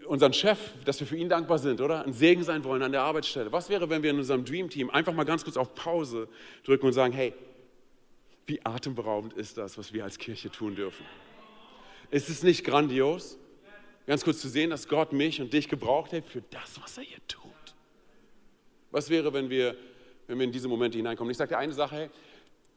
[0.07, 2.05] Unseren Chef, dass wir für ihn dankbar sind, oder?
[2.05, 3.53] Ein Segen sein wollen an der Arbeitsstelle.
[3.53, 6.29] Was wäre, wenn wir in unserem Dream Team einfach mal ganz kurz auf Pause
[6.65, 7.33] drücken und sagen, hey,
[8.47, 11.07] wie atemberaubend ist das, was wir als Kirche tun dürfen?
[12.11, 13.39] Ist es nicht grandios?
[14.07, 17.05] Ganz kurz zu sehen, dass Gott mich und dich gebraucht hat für das, was er
[17.05, 17.43] hier tut.
[18.91, 19.77] Was wäre, wenn wir,
[20.27, 21.31] wenn wir in diese Momente hineinkommen?
[21.31, 22.11] Ich sage dir eine Sache, hey,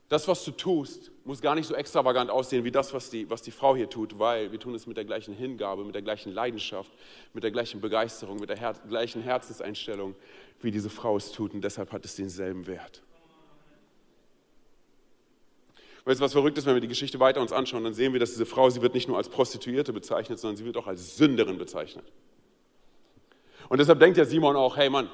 [0.10, 3.42] das, was du tust, muss gar nicht so extravagant aussehen wie das, was die, was
[3.42, 6.32] die Frau hier tut, weil wir tun es mit der gleichen Hingabe, mit der gleichen
[6.32, 6.92] Leidenschaft,
[7.34, 10.16] mit der gleichen Begeisterung, mit der Her gleichen Herzenseinstellung,
[10.62, 11.54] wie diese Frau es tut.
[11.54, 13.02] Und deshalb hat es denselben Wert.
[16.06, 18.20] Weißt du, was verrückt ist, wenn wir die Geschichte weiter uns anschauen, dann sehen wir,
[18.20, 21.18] dass diese Frau, sie wird nicht nur als Prostituierte bezeichnet, sondern sie wird auch als
[21.18, 22.06] Sünderin bezeichnet.
[23.70, 25.10] Und deshalb denkt ja Simon auch, hey Mann,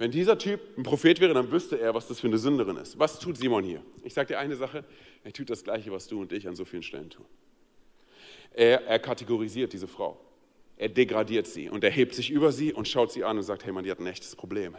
[0.00, 2.98] wenn dieser Typ ein Prophet wäre, dann wüsste er, was das für eine Sünderin ist.
[2.98, 3.82] Was tut Simon hier?
[4.02, 4.82] Ich sage dir eine Sache,
[5.24, 7.26] er tut das Gleiche, was du und ich an so vielen Stellen tun.
[8.54, 10.18] Er, er kategorisiert diese Frau.
[10.78, 13.66] Er degradiert sie und er hebt sich über sie und schaut sie an und sagt,
[13.66, 14.74] hey Mann, die hat ein echtes Problem.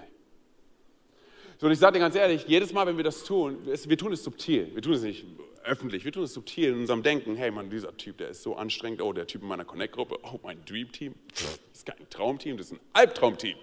[1.60, 4.13] So, und ich sage dir ganz ehrlich, jedes Mal, wenn wir das tun, wir tun
[4.13, 4.73] es subtil.
[4.73, 5.23] Wir tun es nicht
[5.63, 7.36] öffentlich, wir tun es subtil in unserem Denken.
[7.36, 9.03] Hey Mann, dieser Typ, der ist so anstrengend.
[9.03, 10.17] Oh, der Typ in meiner Connect-Gruppe.
[10.23, 11.13] Oh, mein Dream-Team.
[11.29, 13.57] Das ist kein Traumteam, das ist ein Albtraumteam.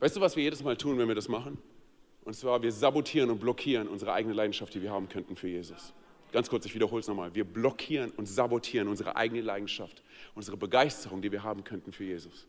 [0.00, 1.58] Weißt du, was wir jedes Mal tun, wenn wir das machen?
[2.24, 5.92] Und zwar, wir sabotieren und blockieren unsere eigene Leidenschaft, die wir haben könnten für Jesus.
[6.32, 7.34] Ganz kurz, ich wiederhole es nochmal.
[7.34, 10.02] Wir blockieren und sabotieren unsere eigene Leidenschaft,
[10.34, 12.46] unsere Begeisterung, die wir haben könnten für Jesus.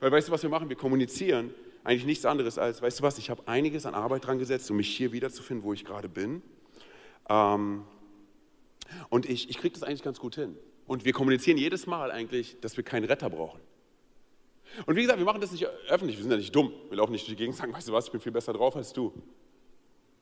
[0.00, 0.68] Weil weißt du, was wir machen?
[0.68, 4.38] Wir kommunizieren eigentlich nichts anderes als, weißt du was, ich habe einiges an Arbeit dran
[4.38, 6.42] gesetzt, um mich hier wiederzufinden, wo ich gerade bin.
[7.28, 7.84] Ähm,
[9.08, 10.56] und ich, ich kriege das eigentlich ganz gut hin.
[10.86, 13.60] Und wir kommunizieren jedes Mal eigentlich, dass wir keinen Retter brauchen.
[14.86, 16.72] Und wie gesagt, wir machen das nicht öffentlich, wir sind ja nicht dumm.
[16.88, 18.52] Wir laufen nicht durch die Gegend und sagen, weißt du was, ich bin viel besser
[18.52, 19.12] drauf als du.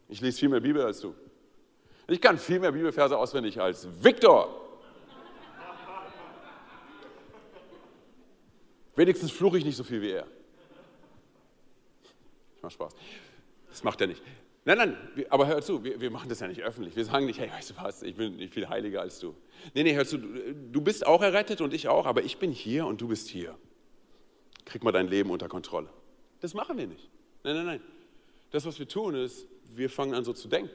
[0.09, 1.15] Ich lese viel mehr Bibel als du.
[2.07, 4.65] Ich kann viel mehr Bibelverse auswendig als Viktor.
[8.97, 10.27] Wenigstens fluche ich nicht so viel wie er.
[12.55, 12.95] Das macht Spaß.
[13.69, 14.23] Das macht er nicht.
[14.65, 14.97] Nein, nein,
[15.31, 16.97] aber hör zu, wir, wir, machen das ja nicht öffentlich.
[16.97, 19.35] Wir sagen nicht, hey, weißt du was, ich bin nicht viel heiliger als du.
[19.73, 22.87] Nee, nee, hör zu, du bist auch errettet und ich auch, aber ich bin hier
[22.87, 23.57] und du bist hier
[24.69, 25.89] krieg mal dein Leben unter Kontrolle.
[26.41, 27.11] Das machen wir nicht.
[27.43, 27.81] Nein, nein, nein.
[28.51, 30.71] Das, was wir tun, ist, wir fangen an so zu denken.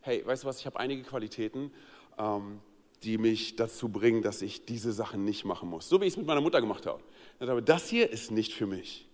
[0.00, 1.72] Hey, weißt du was, ich habe einige Qualitäten,
[2.18, 2.60] ähm,
[3.02, 5.88] die mich dazu bringen, dass ich diese Sachen nicht machen muss.
[5.88, 7.02] So wie ich es mit meiner Mutter gemacht habe.
[7.38, 9.08] Aber das hier ist nicht für mich.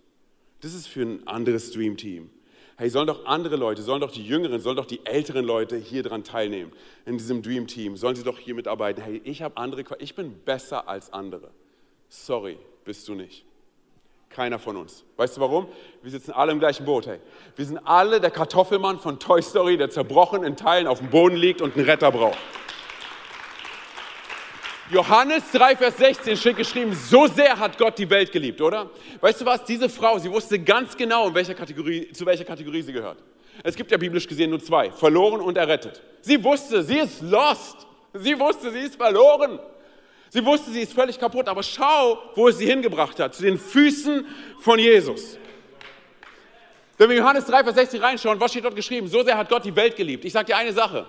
[0.61, 2.29] Das ist für ein anderes Dream-Team.
[2.77, 6.03] Hey, sollen doch andere Leute, sollen doch die Jüngeren, sollen doch die älteren Leute hier
[6.03, 6.71] dran teilnehmen,
[7.05, 7.97] in diesem Dream-Team.
[7.97, 9.03] Sollen sie doch hier mitarbeiten.
[9.03, 11.51] Hey, ich habe andere, ich bin besser als andere.
[12.09, 13.45] Sorry, bist du nicht.
[14.37, 15.03] Keiner von uns.
[15.15, 15.67] Weißt du warum?
[16.03, 17.07] Wir sitzen alle im gleichen Boot.
[17.07, 17.17] Hey.
[17.55, 21.35] Wir sind alle der Kartoffelmann von Toy Story, der zerbrochen in Teilen auf dem Boden
[21.35, 22.37] liegt und einen Retter braucht.
[24.91, 28.91] Johannes 3, Vers 16 steht geschrieben, so sehr hat Gott die Welt geliebt, oder?
[29.21, 29.65] Weißt du was?
[29.65, 33.17] Diese Frau, sie wusste ganz genau, welcher zu welcher Kategorie sie gehört.
[33.63, 35.99] Es gibt ja biblisch gesehen nur zwei, verloren und errettet.
[36.21, 37.87] Sie wusste, sie ist lost.
[38.13, 39.57] Sie wusste, sie ist verloren.
[40.29, 43.57] Sie wusste, sie ist völlig kaputt, aber schau, wo es sie hingebracht hat, zu den
[43.57, 44.25] Füßen
[44.59, 45.37] von Jesus.
[46.97, 49.07] Wenn wir Johannes 3, Vers 60 reinschauen, was steht dort geschrieben?
[49.07, 50.25] So sehr hat Gott die Welt geliebt.
[50.25, 51.05] Ich sage dir eine Sache.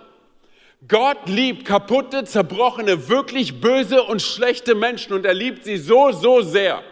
[0.86, 6.42] Gott liebt kaputte, zerbrochene, wirklich böse und schlechte Menschen und er liebt sie so, so
[6.42, 6.82] sehr.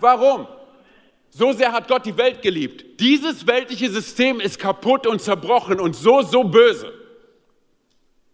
[0.00, 0.46] Warum?
[1.30, 3.00] So sehr hat Gott die Welt geliebt.
[3.00, 6.92] Dieses weltliche System ist kaputt und zerbrochen und so, so böse.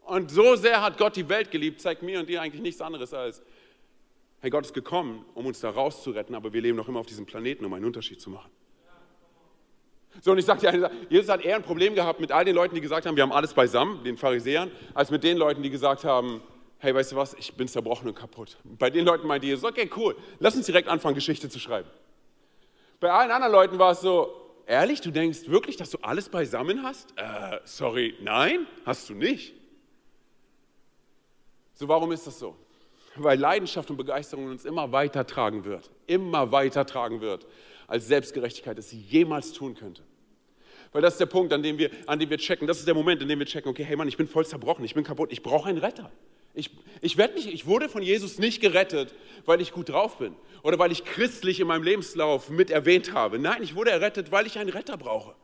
[0.09, 3.15] Und so sehr hat Gott die Welt geliebt, zeigt mir und dir eigentlich nichts anderes
[3.15, 3.43] als,
[4.41, 7.27] Hey, Gott ist gekommen, um uns da rauszuretten, aber wir leben noch immer auf diesem
[7.27, 8.51] Planeten, um einen Unterschied zu machen.
[10.21, 12.77] So, und ich sage dir, Jesus hat eher ein Problem gehabt mit all den Leuten,
[12.77, 16.05] die gesagt haben, wir haben alles beisammen, den Pharisäern, als mit den Leuten, die gesagt
[16.05, 16.41] haben,
[16.79, 18.59] hey, weißt du was, ich bin zerbrochen und kaputt.
[18.63, 21.89] Bei den Leuten meinte Jesus, okay, cool, lass uns direkt anfangen, Geschichte zu schreiben.
[23.01, 24.33] Bei allen anderen Leuten war es so,
[24.67, 27.13] ehrlich, du denkst wirklich, dass du alles beisammen hast?
[27.17, 29.58] Äh, sorry, nein, hast du nicht.
[31.79, 32.57] So, warum ist das so?
[33.15, 37.47] Weil Leidenschaft und Begeisterung uns immer weiter tragen wird, immer weiter tragen wird,
[37.87, 40.03] als Selbstgerechtigkeit es jemals tun könnte.
[40.91, 42.97] Weil das ist der Punkt, an dem, wir, an dem wir checken, das ist der
[42.97, 45.31] Moment, in dem wir checken, okay, hey Mann, ich bin voll zerbrochen, ich bin kaputt,
[45.31, 46.11] ich brauche einen Retter.
[46.53, 49.15] Ich, ich, nicht, ich wurde von Jesus nicht gerettet,
[49.45, 53.39] weil ich gut drauf bin oder weil ich christlich in meinem Lebenslauf mit erwähnt habe.
[53.39, 55.37] Nein, ich wurde errettet, weil ich einen Retter brauche.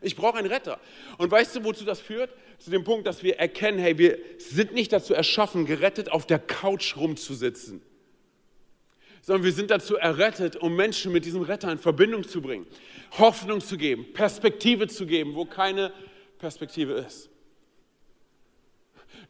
[0.00, 0.80] Ich brauche einen Retter.
[1.18, 2.30] Und weißt du, wozu das führt?
[2.58, 6.38] Zu dem Punkt, dass wir erkennen, hey, wir sind nicht dazu erschaffen, gerettet auf der
[6.38, 7.82] Couch rumzusitzen
[9.22, 12.66] sondern wir sind dazu errettet, um Menschen mit diesem Retter in Verbindung zu bringen,
[13.18, 15.92] Hoffnung zu geben, Perspektive zu geben, wo keine
[16.38, 17.28] Perspektive ist.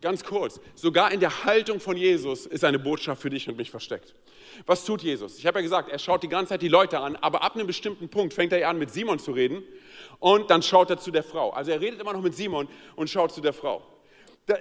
[0.01, 3.71] Ganz kurz, sogar in der Haltung von Jesus ist eine Botschaft für dich und mich
[3.71, 4.15] versteckt.
[4.65, 5.39] Was tut Jesus?
[5.39, 7.67] Ich habe ja gesagt, er schaut die ganze Zeit die Leute an, aber ab einem
[7.67, 9.63] bestimmten Punkt fängt er an, mit Simon zu reden
[10.21, 11.51] und dann schaut er zu der Frau.
[11.51, 13.83] Also er redet immer noch mit Simon und schaut zu der Frau.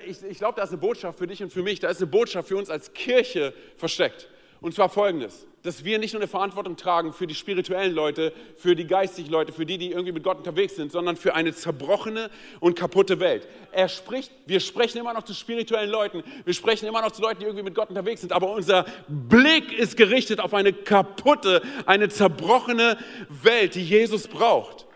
[0.08, 2.08] Ich, ich glaube, da ist eine Botschaft für dich und für mich, da ist eine
[2.08, 4.30] Botschaft für uns als Kirche versteckt.
[4.62, 8.76] Und zwar folgendes, dass wir nicht nur eine Verantwortung tragen für die spirituellen Leute, für
[8.76, 12.30] die geistigen Leute, für die, die irgendwie mit Gott unterwegs sind, sondern für eine zerbrochene
[12.60, 13.48] und kaputte Welt.
[13.72, 17.39] Er spricht, wir sprechen immer noch zu spirituellen Leuten, wir sprechen immer noch zu Leuten,
[17.39, 22.10] die irgendwie mit Gott unterwegs sind, aber unser Blick ist gerichtet auf eine kaputte, eine
[22.10, 22.98] zerbrochene
[23.30, 24.88] Welt, die Jesus braucht.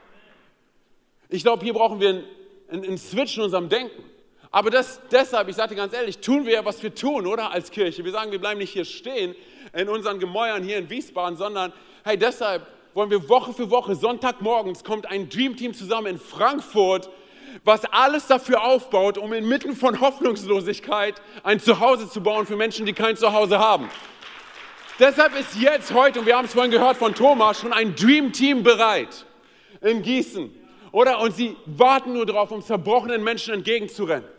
[1.33, 2.09] Ich glaube, hier brauchen wir
[2.69, 4.03] einen, einen Switch in unserem Denken.
[4.51, 7.49] Aber das, deshalb, ich sage dir ganz ehrlich, tun wir ja, was wir tun, oder?
[7.49, 8.05] Als Kirche.
[8.05, 9.33] Wir sagen, wir bleiben nicht hier stehen
[9.73, 14.83] in unseren Gemäuern hier in Wiesbaden, sondern, hey, deshalb wollen wir Woche für Woche, Sonntagmorgens
[14.83, 17.09] kommt ein Dream Team zusammen in Frankfurt,
[17.63, 22.93] was alles dafür aufbaut, um inmitten von Hoffnungslosigkeit ein Zuhause zu bauen für Menschen, die
[22.93, 23.89] kein Zuhause haben.
[24.99, 28.31] Deshalb ist jetzt heute, und wir haben es vorhin gehört von Thomas, schon ein Dream
[28.31, 29.25] Team bereit
[29.81, 30.62] in Gießen.
[30.93, 31.19] Oder?
[31.19, 34.29] Und sie warten nur darauf, um zerbrochenen Menschen entgegenzurennen.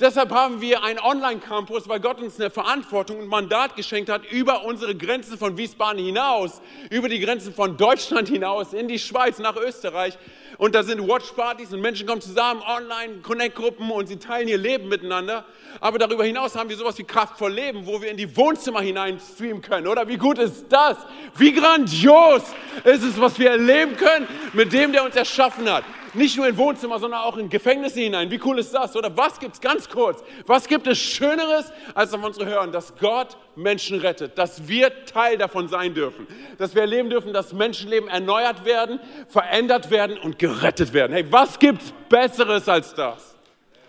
[0.00, 4.64] Deshalb haben wir einen Online-Campus, weil Gott uns eine Verantwortung und Mandat geschenkt hat, über
[4.64, 6.60] unsere Grenzen von Wiesbaden hinaus,
[6.90, 10.18] über die Grenzen von Deutschland hinaus, in die Schweiz, nach Österreich.
[10.58, 14.88] Und da sind Watchpartys und Menschen kommen zusammen, online, Connect-Gruppen und sie teilen ihr Leben
[14.88, 15.44] miteinander.
[15.80, 19.20] Aber darüber hinaus haben wir sowas wie kraftvoll Leben, wo wir in die Wohnzimmer hinein
[19.20, 20.08] streamen können, oder?
[20.08, 20.96] Wie gut ist das?
[21.36, 22.42] Wie grandios
[22.84, 25.84] ist es, was wir erleben können mit dem, der uns erschaffen hat.
[26.16, 28.30] Nicht nur in Wohnzimmer, sondern auch in Gefängnisse hinein.
[28.30, 28.96] Wie cool ist das?
[28.96, 30.24] Oder was gibt es ganz kurz?
[30.46, 35.36] Was gibt es Schöneres, als auf unsere Hören, dass Gott Menschen rettet, dass wir Teil
[35.36, 36.26] davon sein dürfen,
[36.56, 38.98] dass wir erleben dürfen, dass Menschenleben erneuert werden,
[39.28, 41.12] verändert werden und gerettet werden.
[41.12, 43.36] Hey, was gibt es Besseres als das?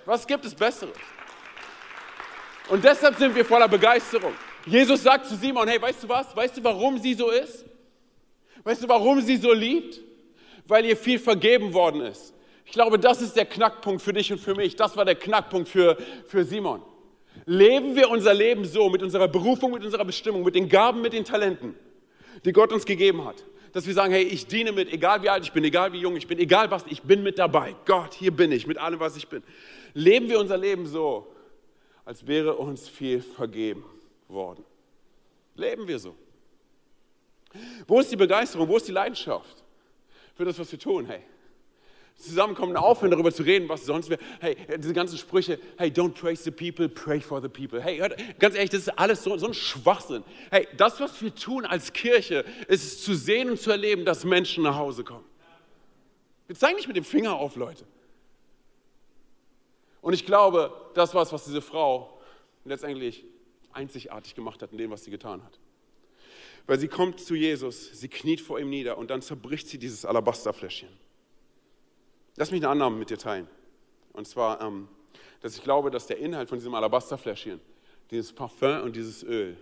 [0.05, 0.97] Was gibt es Besseres?
[2.67, 4.33] Und deshalb sind wir voller Begeisterung.
[4.65, 6.35] Jesus sagt zu Simon, hey, weißt du was?
[6.35, 7.63] Weißt du, warum sie so ist?
[8.65, 10.06] Weißt du, warum sie so liebt?
[10.67, 12.33] Weil ihr viel vergeben worden ist.
[12.65, 14.75] Ich glaube, das ist der Knackpunkt für dich und für mich.
[14.75, 16.81] Das war der Knackpunkt für, für Simon.
[17.45, 21.13] Leben wir unser Leben so, mit unserer Berufung, mit unserer Bestimmung, mit den Gaben, mit
[21.13, 21.75] den Talenten,
[22.43, 25.43] die Gott uns gegeben hat, dass wir sagen, hey, ich diene mit, egal wie alt
[25.43, 27.75] ich bin, egal wie jung ich bin, egal was, ich bin mit dabei.
[27.85, 29.43] Gott, hier bin ich, mit allem, was ich bin.
[29.93, 31.27] Leben wir unser Leben so,
[32.03, 33.85] als wäre uns viel vergeben
[34.27, 34.63] worden.
[35.55, 36.15] Leben wir so.
[37.87, 38.67] Wo ist die Begeisterung?
[38.67, 39.63] Wo ist die Leidenschaft?
[40.37, 41.07] Für das, was wir tun.
[41.07, 41.21] Hey,
[42.15, 44.21] zusammenkommen, aufhören darüber zu reden, was sonst wäre.
[44.39, 47.81] Hey, diese ganzen Sprüche, hey, don't praise the people, pray for the people.
[47.81, 50.23] Hey, hört, ganz ehrlich, das ist alles so, so ein Schwachsinn.
[50.51, 54.23] Hey, das, was wir tun als Kirche, ist es zu sehen und zu erleben, dass
[54.23, 55.25] Menschen nach Hause kommen.
[56.45, 57.85] Wir zeigen nicht mit dem Finger auf, Leute.
[60.01, 62.21] Und ich glaube, das war es, was diese Frau
[62.63, 63.25] letztendlich
[63.73, 65.59] einzigartig gemacht hat in dem, was sie getan hat.
[66.67, 70.05] Weil sie kommt zu Jesus, sie kniet vor ihm nieder und dann zerbricht sie dieses
[70.05, 70.89] Alabasterfläschchen.
[72.35, 73.47] Lass mich eine Annahme mit dir teilen.
[74.11, 74.89] Und zwar, ähm,
[75.41, 77.61] dass ich glaube, dass der Inhalt von diesem Alabasterfläschchen,
[78.11, 79.57] dieses Parfum und dieses Öl,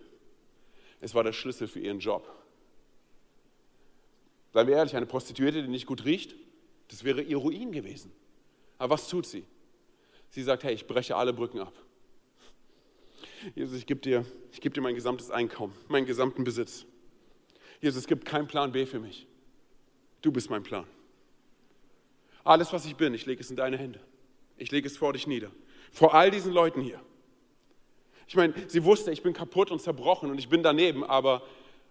[0.99, 2.27] es war der Schlüssel für ihren Job.
[4.51, 6.35] Seien wir ehrlich, eine Prostituierte, die nicht gut riecht,
[6.87, 8.11] das wäre ihr Ruin gewesen.
[8.77, 9.45] Aber was tut sie?
[10.29, 11.73] Sie sagt, hey, ich breche alle Brücken ab.
[13.53, 14.25] Jesus, ich gebe dir,
[14.59, 16.85] geb dir mein gesamtes Einkommen, meinen gesamten Besitz.
[17.85, 19.27] Jesus, es gibt keinen Plan B für mich.
[20.23, 20.87] Du bist mein Plan.
[22.43, 23.99] Alles, was ich bin, ich lege es in deine Hände.
[24.57, 25.51] Ich lege es vor dich nieder.
[25.91, 26.99] Vor all diesen Leuten hier.
[28.27, 31.43] Ich meine, sie wusste, ich bin kaputt und zerbrochen und ich bin daneben, aber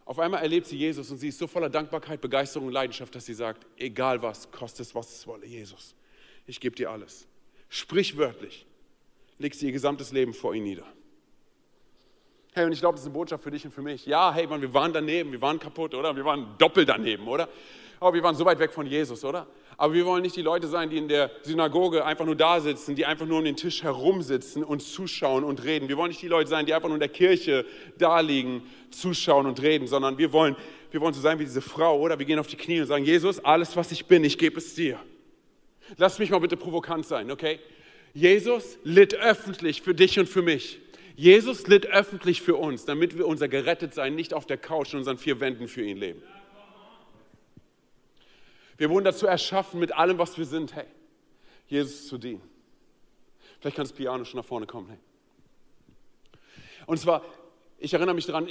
[0.05, 3.27] auf einmal erlebt sie Jesus und sie ist so voller Dankbarkeit, Begeisterung und Leidenschaft, dass
[3.27, 5.95] sie sagt, egal was, kostet es, was es wolle, Jesus,
[6.45, 7.29] ich gebe dir alles.
[7.69, 8.67] Sprichwörtlich
[9.39, 10.93] legt sie ihr gesamtes Leben vor ihn nieder.
[12.57, 14.07] Hey, und ich glaube, das ist eine Botschaft für dich und für mich.
[14.07, 16.15] Ja, hey, man, wir waren daneben, wir waren kaputt, oder?
[16.15, 17.49] Wir waren doppelt daneben, oder?
[17.99, 19.49] Aber wir waren so weit weg von Jesus, oder?
[19.77, 22.95] Aber wir wollen nicht die Leute sein, die in der Synagoge einfach nur da sitzen,
[22.95, 25.89] die einfach nur um den Tisch herumsitzen und zuschauen und reden.
[25.89, 27.67] Wir wollen nicht die Leute sein, die einfach nur in der Kirche
[27.99, 30.55] da liegen, zuschauen und reden, sondern wir wollen,
[30.93, 32.21] wir wollen so sein wie diese Frau, oder?
[32.21, 34.77] Wir gehen auf die Knie und sagen, Jesus, alles, was ich bin, ich gebe es
[34.77, 35.01] dir.
[35.97, 37.59] Lass mich mal bitte provokant sein, okay?
[38.13, 40.79] Jesus litt öffentlich für dich und für mich.
[41.17, 45.19] Jesus litt öffentlich für uns, damit wir unser Gerettetsein nicht auf der Couch in unseren
[45.19, 46.23] vier Wänden für ihn leben.
[48.77, 50.87] Wir wurden dazu erschaffen, mit allem, was wir sind, hey,
[51.69, 52.43] Jesus zu dienen.
[53.61, 54.89] Vielleicht kann das Piano schon nach vorne kommen.
[54.89, 54.99] Hey.
[56.87, 57.25] Und zwar,
[57.79, 58.49] ich erinnere mich daran,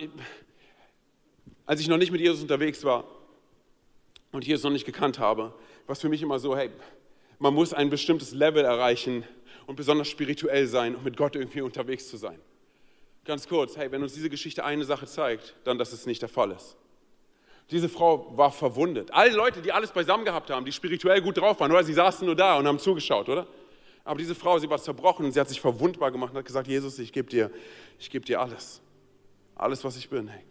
[1.66, 3.04] als ich noch nicht mit Jesus unterwegs war
[4.32, 5.54] und Jesus noch nicht gekannt habe,
[5.86, 6.70] was für mich immer so, hey,
[7.40, 9.26] man muss ein bestimmtes Level erreichen
[9.68, 12.40] und besonders spirituell sein, um mit Gott irgendwie unterwegs zu sein.
[13.26, 16.30] Ganz kurz, hey, wenn uns diese Geschichte eine Sache zeigt, dann, dass es nicht der
[16.30, 16.76] Fall ist.
[17.72, 19.12] Diese Frau war verwundet.
[19.14, 21.84] Alle Leute, die alles beisammen gehabt haben, die spirituell gut drauf waren, oder?
[21.84, 23.48] Sie saßen nur da und haben zugeschaut, oder?
[24.04, 26.68] Aber diese Frau, sie war zerbrochen und sie hat sich verwundbar gemacht und hat gesagt,
[26.68, 27.50] Jesus, ich gebe dir,
[27.98, 28.82] ich dir alles.
[29.56, 30.28] Alles, was ich bin.
[30.28, 30.44] Hey.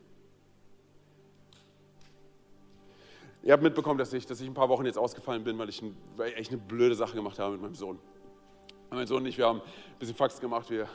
[3.43, 5.83] Ihr habt mitbekommen, dass ich, dass ich ein paar Wochen jetzt ausgefallen bin, weil ich,
[6.17, 7.99] weil ich echt eine blöde Sache gemacht habe mit meinem Sohn.
[8.91, 10.89] Mein Sohn und ich, wir haben ein bisschen Fax gemacht, wir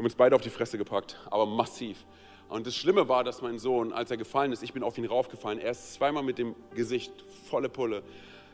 [0.00, 2.06] haben uns beide auf die Fresse gepackt, aber massiv.
[2.48, 5.04] Und das Schlimme war, dass mein Sohn, als er gefallen ist, ich bin auf ihn
[5.04, 7.12] raufgefallen, er ist zweimal mit dem Gesicht
[7.50, 8.02] volle Pulle,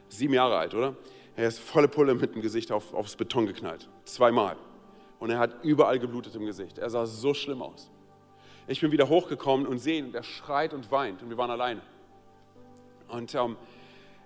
[0.08, 0.96] sieben Jahre alt, oder?
[1.36, 3.88] Er ist volle Pulle mit dem Gesicht auf, aufs Beton geknallt.
[4.02, 4.56] Zweimal.
[5.20, 6.78] Und er hat überall geblutet im Gesicht.
[6.78, 7.92] Er sah so schlimm aus.
[8.66, 11.80] Ich bin wieder hochgekommen und sehe, er schreit und weint und wir waren alleine.
[13.06, 13.56] Und ähm,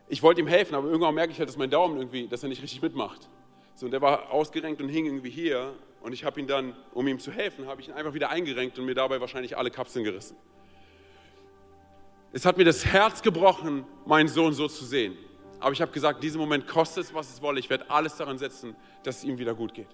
[0.08, 2.48] ich wollte ihm helfen, aber irgendwann merke ich halt, dass mein Daumen irgendwie, dass er
[2.48, 3.28] nicht richtig mitmacht.
[3.74, 7.06] So, und der war ausgerenkt und hing irgendwie hier und ich habe ihn dann, um
[7.06, 10.04] ihm zu helfen, habe ich ihn einfach wieder eingerenkt und mir dabei wahrscheinlich alle Kapseln
[10.04, 10.36] gerissen.
[12.32, 15.16] Es hat mir das Herz gebrochen, meinen Sohn so zu sehen.
[15.58, 17.60] Aber ich habe gesagt, diesen Moment kostet es, was es wolle.
[17.60, 19.88] Ich werde alles daran setzen, dass es ihm wieder gut geht.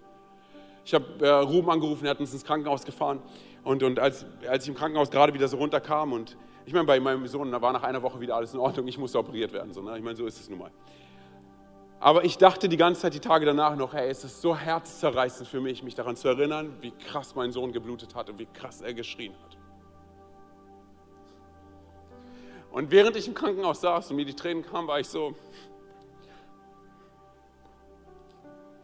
[0.85, 3.21] Ich habe äh, Ruben angerufen, er hat uns ins Krankenhaus gefahren.
[3.65, 6.37] Und, und als, als ich im Krankenhaus gerade wieder so runterkam und
[6.67, 8.99] ich meine, bei meinem Sohn, da war nach einer Woche wieder alles in Ordnung, ich
[8.99, 9.73] musste operiert werden.
[9.73, 9.97] So, ne?
[9.97, 10.71] Ich meine, so ist es nun mal.
[11.99, 15.49] Aber ich dachte die ganze Zeit, die Tage danach noch, hey, es ist so herzzerreißend
[15.49, 18.83] für mich, mich daran zu erinnern, wie krass mein Sohn geblutet hat und wie krass
[18.83, 19.57] er geschrien hat.
[22.71, 25.35] Und während ich im Krankenhaus saß und mir die Tränen kamen, war ich so,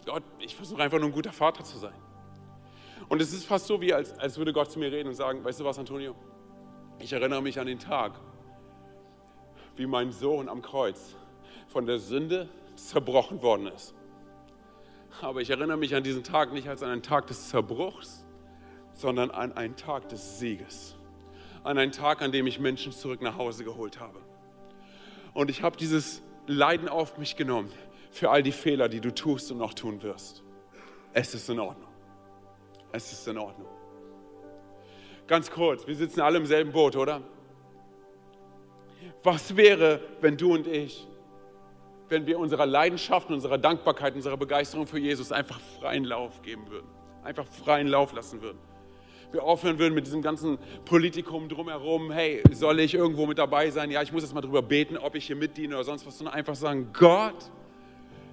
[0.06, 1.94] Gott, ich versuche einfach nur ein guter Vater zu sein.
[3.10, 5.44] Und es ist fast so, wie als, als würde Gott zu mir reden und sagen,
[5.44, 6.14] weißt du was, Antonio?
[6.98, 8.12] Ich erinnere mich an den Tag,
[9.76, 11.14] wie mein Sohn am Kreuz
[11.68, 12.48] von der Sünde
[12.88, 13.94] zerbrochen worden ist.
[15.20, 18.24] Aber ich erinnere mich an diesen Tag nicht als an einen Tag des Zerbruchs,
[18.92, 20.96] sondern an einen Tag des Sieges.
[21.64, 24.18] An einen Tag, an dem ich Menschen zurück nach Hause geholt habe.
[25.34, 27.70] Und ich habe dieses Leiden auf mich genommen
[28.10, 30.42] für all die Fehler, die du tust und noch tun wirst.
[31.12, 31.88] Es ist in Ordnung.
[32.90, 33.68] Es ist in Ordnung.
[35.26, 37.22] Ganz kurz, wir sitzen alle im selben Boot, oder?
[39.22, 41.06] Was wäre, wenn du und ich
[42.12, 46.86] wenn wir unserer Leidenschaft, unserer Dankbarkeit, unserer Begeisterung für Jesus einfach freien Lauf geben würden.
[47.24, 48.58] Einfach freien Lauf lassen würden.
[49.32, 52.12] Wir aufhören würden mit diesem ganzen Politikum drumherum.
[52.12, 53.90] Hey, soll ich irgendwo mit dabei sein?
[53.90, 56.34] Ja, ich muss jetzt mal drüber beten, ob ich hier mitdiene oder sonst was, sondern
[56.34, 57.50] einfach sagen, Gott,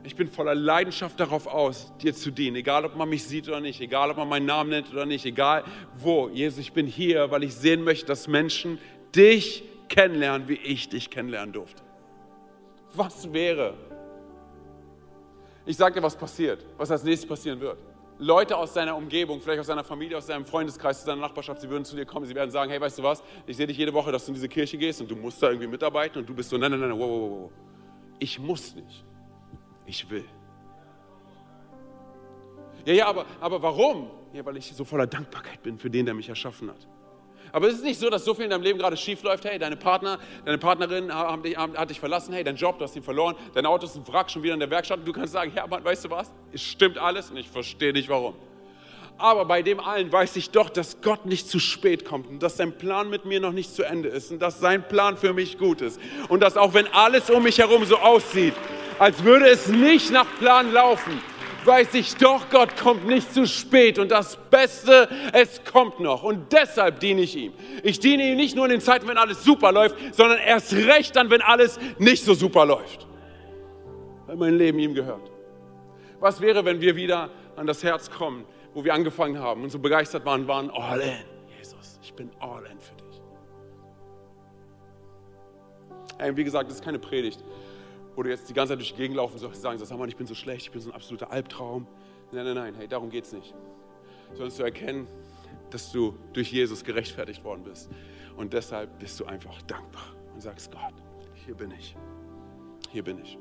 [0.03, 2.57] ich bin voller Leidenschaft darauf aus, dir zu dienen.
[2.57, 5.25] Egal, ob man mich sieht oder nicht, egal, ob man meinen Namen nennt oder nicht,
[5.25, 5.63] egal
[5.95, 6.27] wo.
[6.27, 8.77] Jesus, ich bin hier, weil ich sehen möchte, dass Menschen
[9.15, 11.88] dich kennenlernen, wie ich dich kennenlernen durfte.
[12.93, 13.73] Was wäre?
[15.65, 17.77] Ich sage dir, was passiert, was als nächstes passieren wird.
[18.17, 21.69] Leute aus deiner Umgebung, vielleicht aus deiner Familie, aus deinem Freundeskreis, aus deiner Nachbarschaft, sie
[21.69, 23.93] würden zu dir kommen, sie werden sagen, hey, weißt du was, ich sehe dich jede
[23.93, 26.33] Woche, dass du in diese Kirche gehst und du musst da irgendwie mitarbeiten und du
[26.33, 27.51] bist so, nein, nein, nein, wow, wow, wow.
[28.19, 29.05] Ich muss nicht.
[29.85, 30.25] Ich will.
[32.85, 34.09] Ja, ja, aber, aber warum?
[34.33, 36.87] Ja, weil ich so voller Dankbarkeit bin für den, der mich erschaffen hat.
[37.51, 39.45] Aber es ist nicht so, dass so viel in deinem Leben gerade schief läuft.
[39.45, 42.33] Hey, deine Partner, deine Partnerin haben dich, haben, hat dich verlassen.
[42.33, 43.35] Hey, dein Job, du hast ihn verloren.
[43.53, 44.99] Dein Auto ist ein Wrack, schon wieder in der Werkstatt.
[44.99, 46.31] Und du kannst sagen, ja, Mann, weißt du was?
[46.51, 48.35] Es stimmt alles und ich verstehe nicht warum.
[49.19, 52.55] Aber bei dem allen weiß ich doch, dass Gott nicht zu spät kommt und dass
[52.55, 55.57] sein Plan mit mir noch nicht zu Ende ist und dass sein Plan für mich
[55.57, 55.99] gut ist.
[56.29, 58.53] Und dass auch wenn alles um mich herum so aussieht,
[58.97, 61.21] als würde es nicht nach Plan laufen,
[61.65, 66.51] weiß ich doch, Gott kommt nicht zu spät und das Beste, es kommt noch und
[66.51, 67.53] deshalb diene ich ihm.
[67.83, 71.15] Ich diene ihm nicht nur in den Zeiten, wenn alles super läuft, sondern erst recht
[71.15, 73.07] dann, wenn alles nicht so super läuft,
[74.27, 75.31] weil mein Leben ihm gehört.
[76.19, 79.79] Was wäre, wenn wir wieder an das Herz kommen, wo wir angefangen haben und so
[79.79, 81.25] begeistert waren, waren all in.
[81.57, 83.21] Jesus, ich bin all in für dich.
[86.17, 87.43] Hey, wie gesagt, das ist keine Predigt
[88.19, 90.17] wo du jetzt die ganze Zeit durch die Gegend laufen sollst und sagen sollst, ich
[90.17, 91.87] bin so schlecht, ich bin so ein absoluter Albtraum.
[92.33, 93.55] Nein, nein, nein, hey, darum geht es nicht.
[94.33, 95.07] Sondern zu erkennen,
[95.69, 97.89] dass du durch Jesus gerechtfertigt worden bist.
[98.35, 100.03] Und deshalb bist du einfach dankbar
[100.33, 100.95] und sagst, Gott,
[101.45, 101.95] hier bin ich.
[102.91, 103.37] Hier bin ich.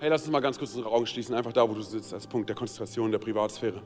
[0.00, 2.26] Hey, lass uns mal ganz kurz unsere Augen schließen, einfach da, wo du sitzt, als
[2.26, 3.82] Punkt der Konzentration der Privatsphäre.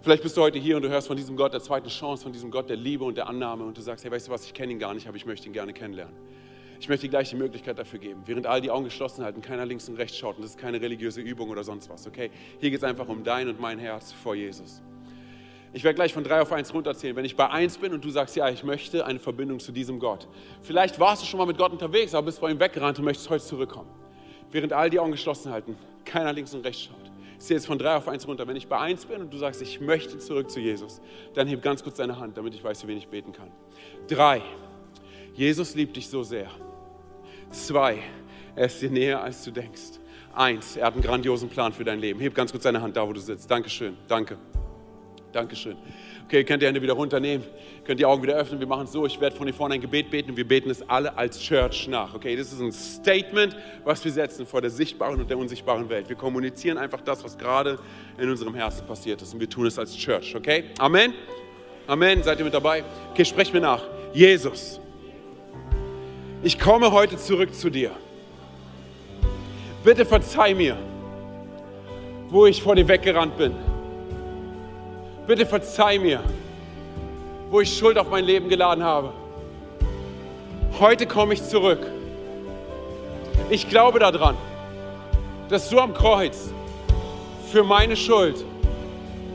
[0.00, 2.32] Vielleicht bist du heute hier und du hörst von diesem Gott der zweiten Chance, von
[2.32, 4.54] diesem Gott der Liebe und der Annahme und du sagst, hey, weißt du was, ich
[4.54, 6.14] kenne ihn gar nicht, aber ich möchte ihn gerne kennenlernen.
[6.84, 9.96] Ich möchte die Möglichkeit dafür geben, während all die Augen geschlossen halten, keiner links und
[9.96, 12.30] rechts schaut und das ist keine religiöse Übung oder sonst was, okay?
[12.60, 14.82] Hier geht es einfach um dein und mein Herz vor Jesus.
[15.72, 17.16] Ich werde gleich von drei auf eins runterzählen.
[17.16, 19.98] Wenn ich bei eins bin und du sagst, ja, ich möchte eine Verbindung zu diesem
[19.98, 20.28] Gott.
[20.60, 23.30] Vielleicht warst du schon mal mit Gott unterwegs, aber bist vor ihm weggerannt und möchtest
[23.30, 23.88] heute zurückkommen.
[24.50, 27.10] Während all die Augen geschlossen halten, keiner links und rechts schaut.
[27.38, 28.46] Ich zähle jetzt von drei auf eins runter.
[28.46, 31.00] Wenn ich bei eins bin und du sagst, ich möchte zurück zu Jesus,
[31.32, 33.50] dann heb ganz kurz deine Hand, damit ich weiß, wie wenig ich beten kann.
[34.06, 34.42] Drei.
[35.32, 36.50] Jesus liebt dich so sehr.
[37.54, 38.00] Zwei,
[38.56, 40.00] er ist dir näher, als du denkst.
[40.34, 42.18] Eins, er hat einen grandiosen Plan für dein Leben.
[42.18, 43.48] Heb ganz kurz deine Hand da, wo du sitzt.
[43.48, 44.36] Dankeschön, danke.
[45.32, 45.76] Dankeschön.
[46.26, 47.46] Okay, ihr könnt die Hände wieder runternehmen,
[47.84, 48.58] könnt die Augen wieder öffnen.
[48.58, 50.68] Wir machen es so, ich werde von hier vorne ein Gebet beten und wir beten
[50.68, 52.12] es alle als Church nach.
[52.14, 56.08] Okay, das ist ein Statement, was wir setzen vor der sichtbaren und der unsichtbaren Welt.
[56.08, 57.78] Wir kommunizieren einfach das, was gerade
[58.18, 60.34] in unserem Herzen passiert ist und wir tun es als Church.
[60.34, 61.14] Okay, Amen.
[61.86, 62.22] Amen.
[62.22, 62.82] Seid ihr mit dabei?
[63.12, 63.82] Okay, sprecht mir nach.
[64.12, 64.80] Jesus
[66.44, 67.90] ich komme heute zurück zu dir.
[69.82, 70.76] Bitte verzeih mir,
[72.28, 73.54] wo ich vor dir weggerannt bin.
[75.26, 76.20] Bitte verzeih mir,
[77.50, 79.10] wo ich Schuld auf mein Leben geladen habe.
[80.78, 81.80] Heute komme ich zurück.
[83.48, 84.36] Ich glaube daran,
[85.48, 86.50] dass du am Kreuz
[87.50, 88.44] für meine Schuld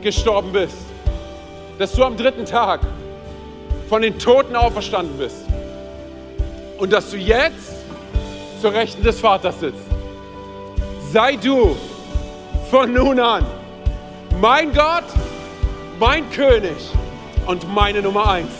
[0.03, 0.77] gestorben bist.
[1.79, 2.81] Dass du am dritten Tag
[3.87, 5.49] von den Toten auferstanden bist
[6.79, 7.73] und dass du jetzt
[8.61, 9.83] zur Rechten des Vaters sitzt.
[11.11, 11.75] Sei du
[12.69, 13.45] von nun an
[14.39, 15.03] mein Gott,
[15.99, 16.77] mein König
[17.45, 18.51] und meine Nummer eins.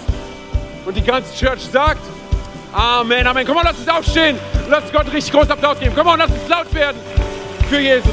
[0.85, 2.01] Und die ganze Church sagt,
[2.73, 3.45] Amen, Amen.
[3.45, 5.93] Komm mal, lass uns aufstehen und lass Gott richtig groß Applaus geben.
[5.95, 6.97] Komm mal, lass uns laut werden
[7.69, 8.11] für Jesus.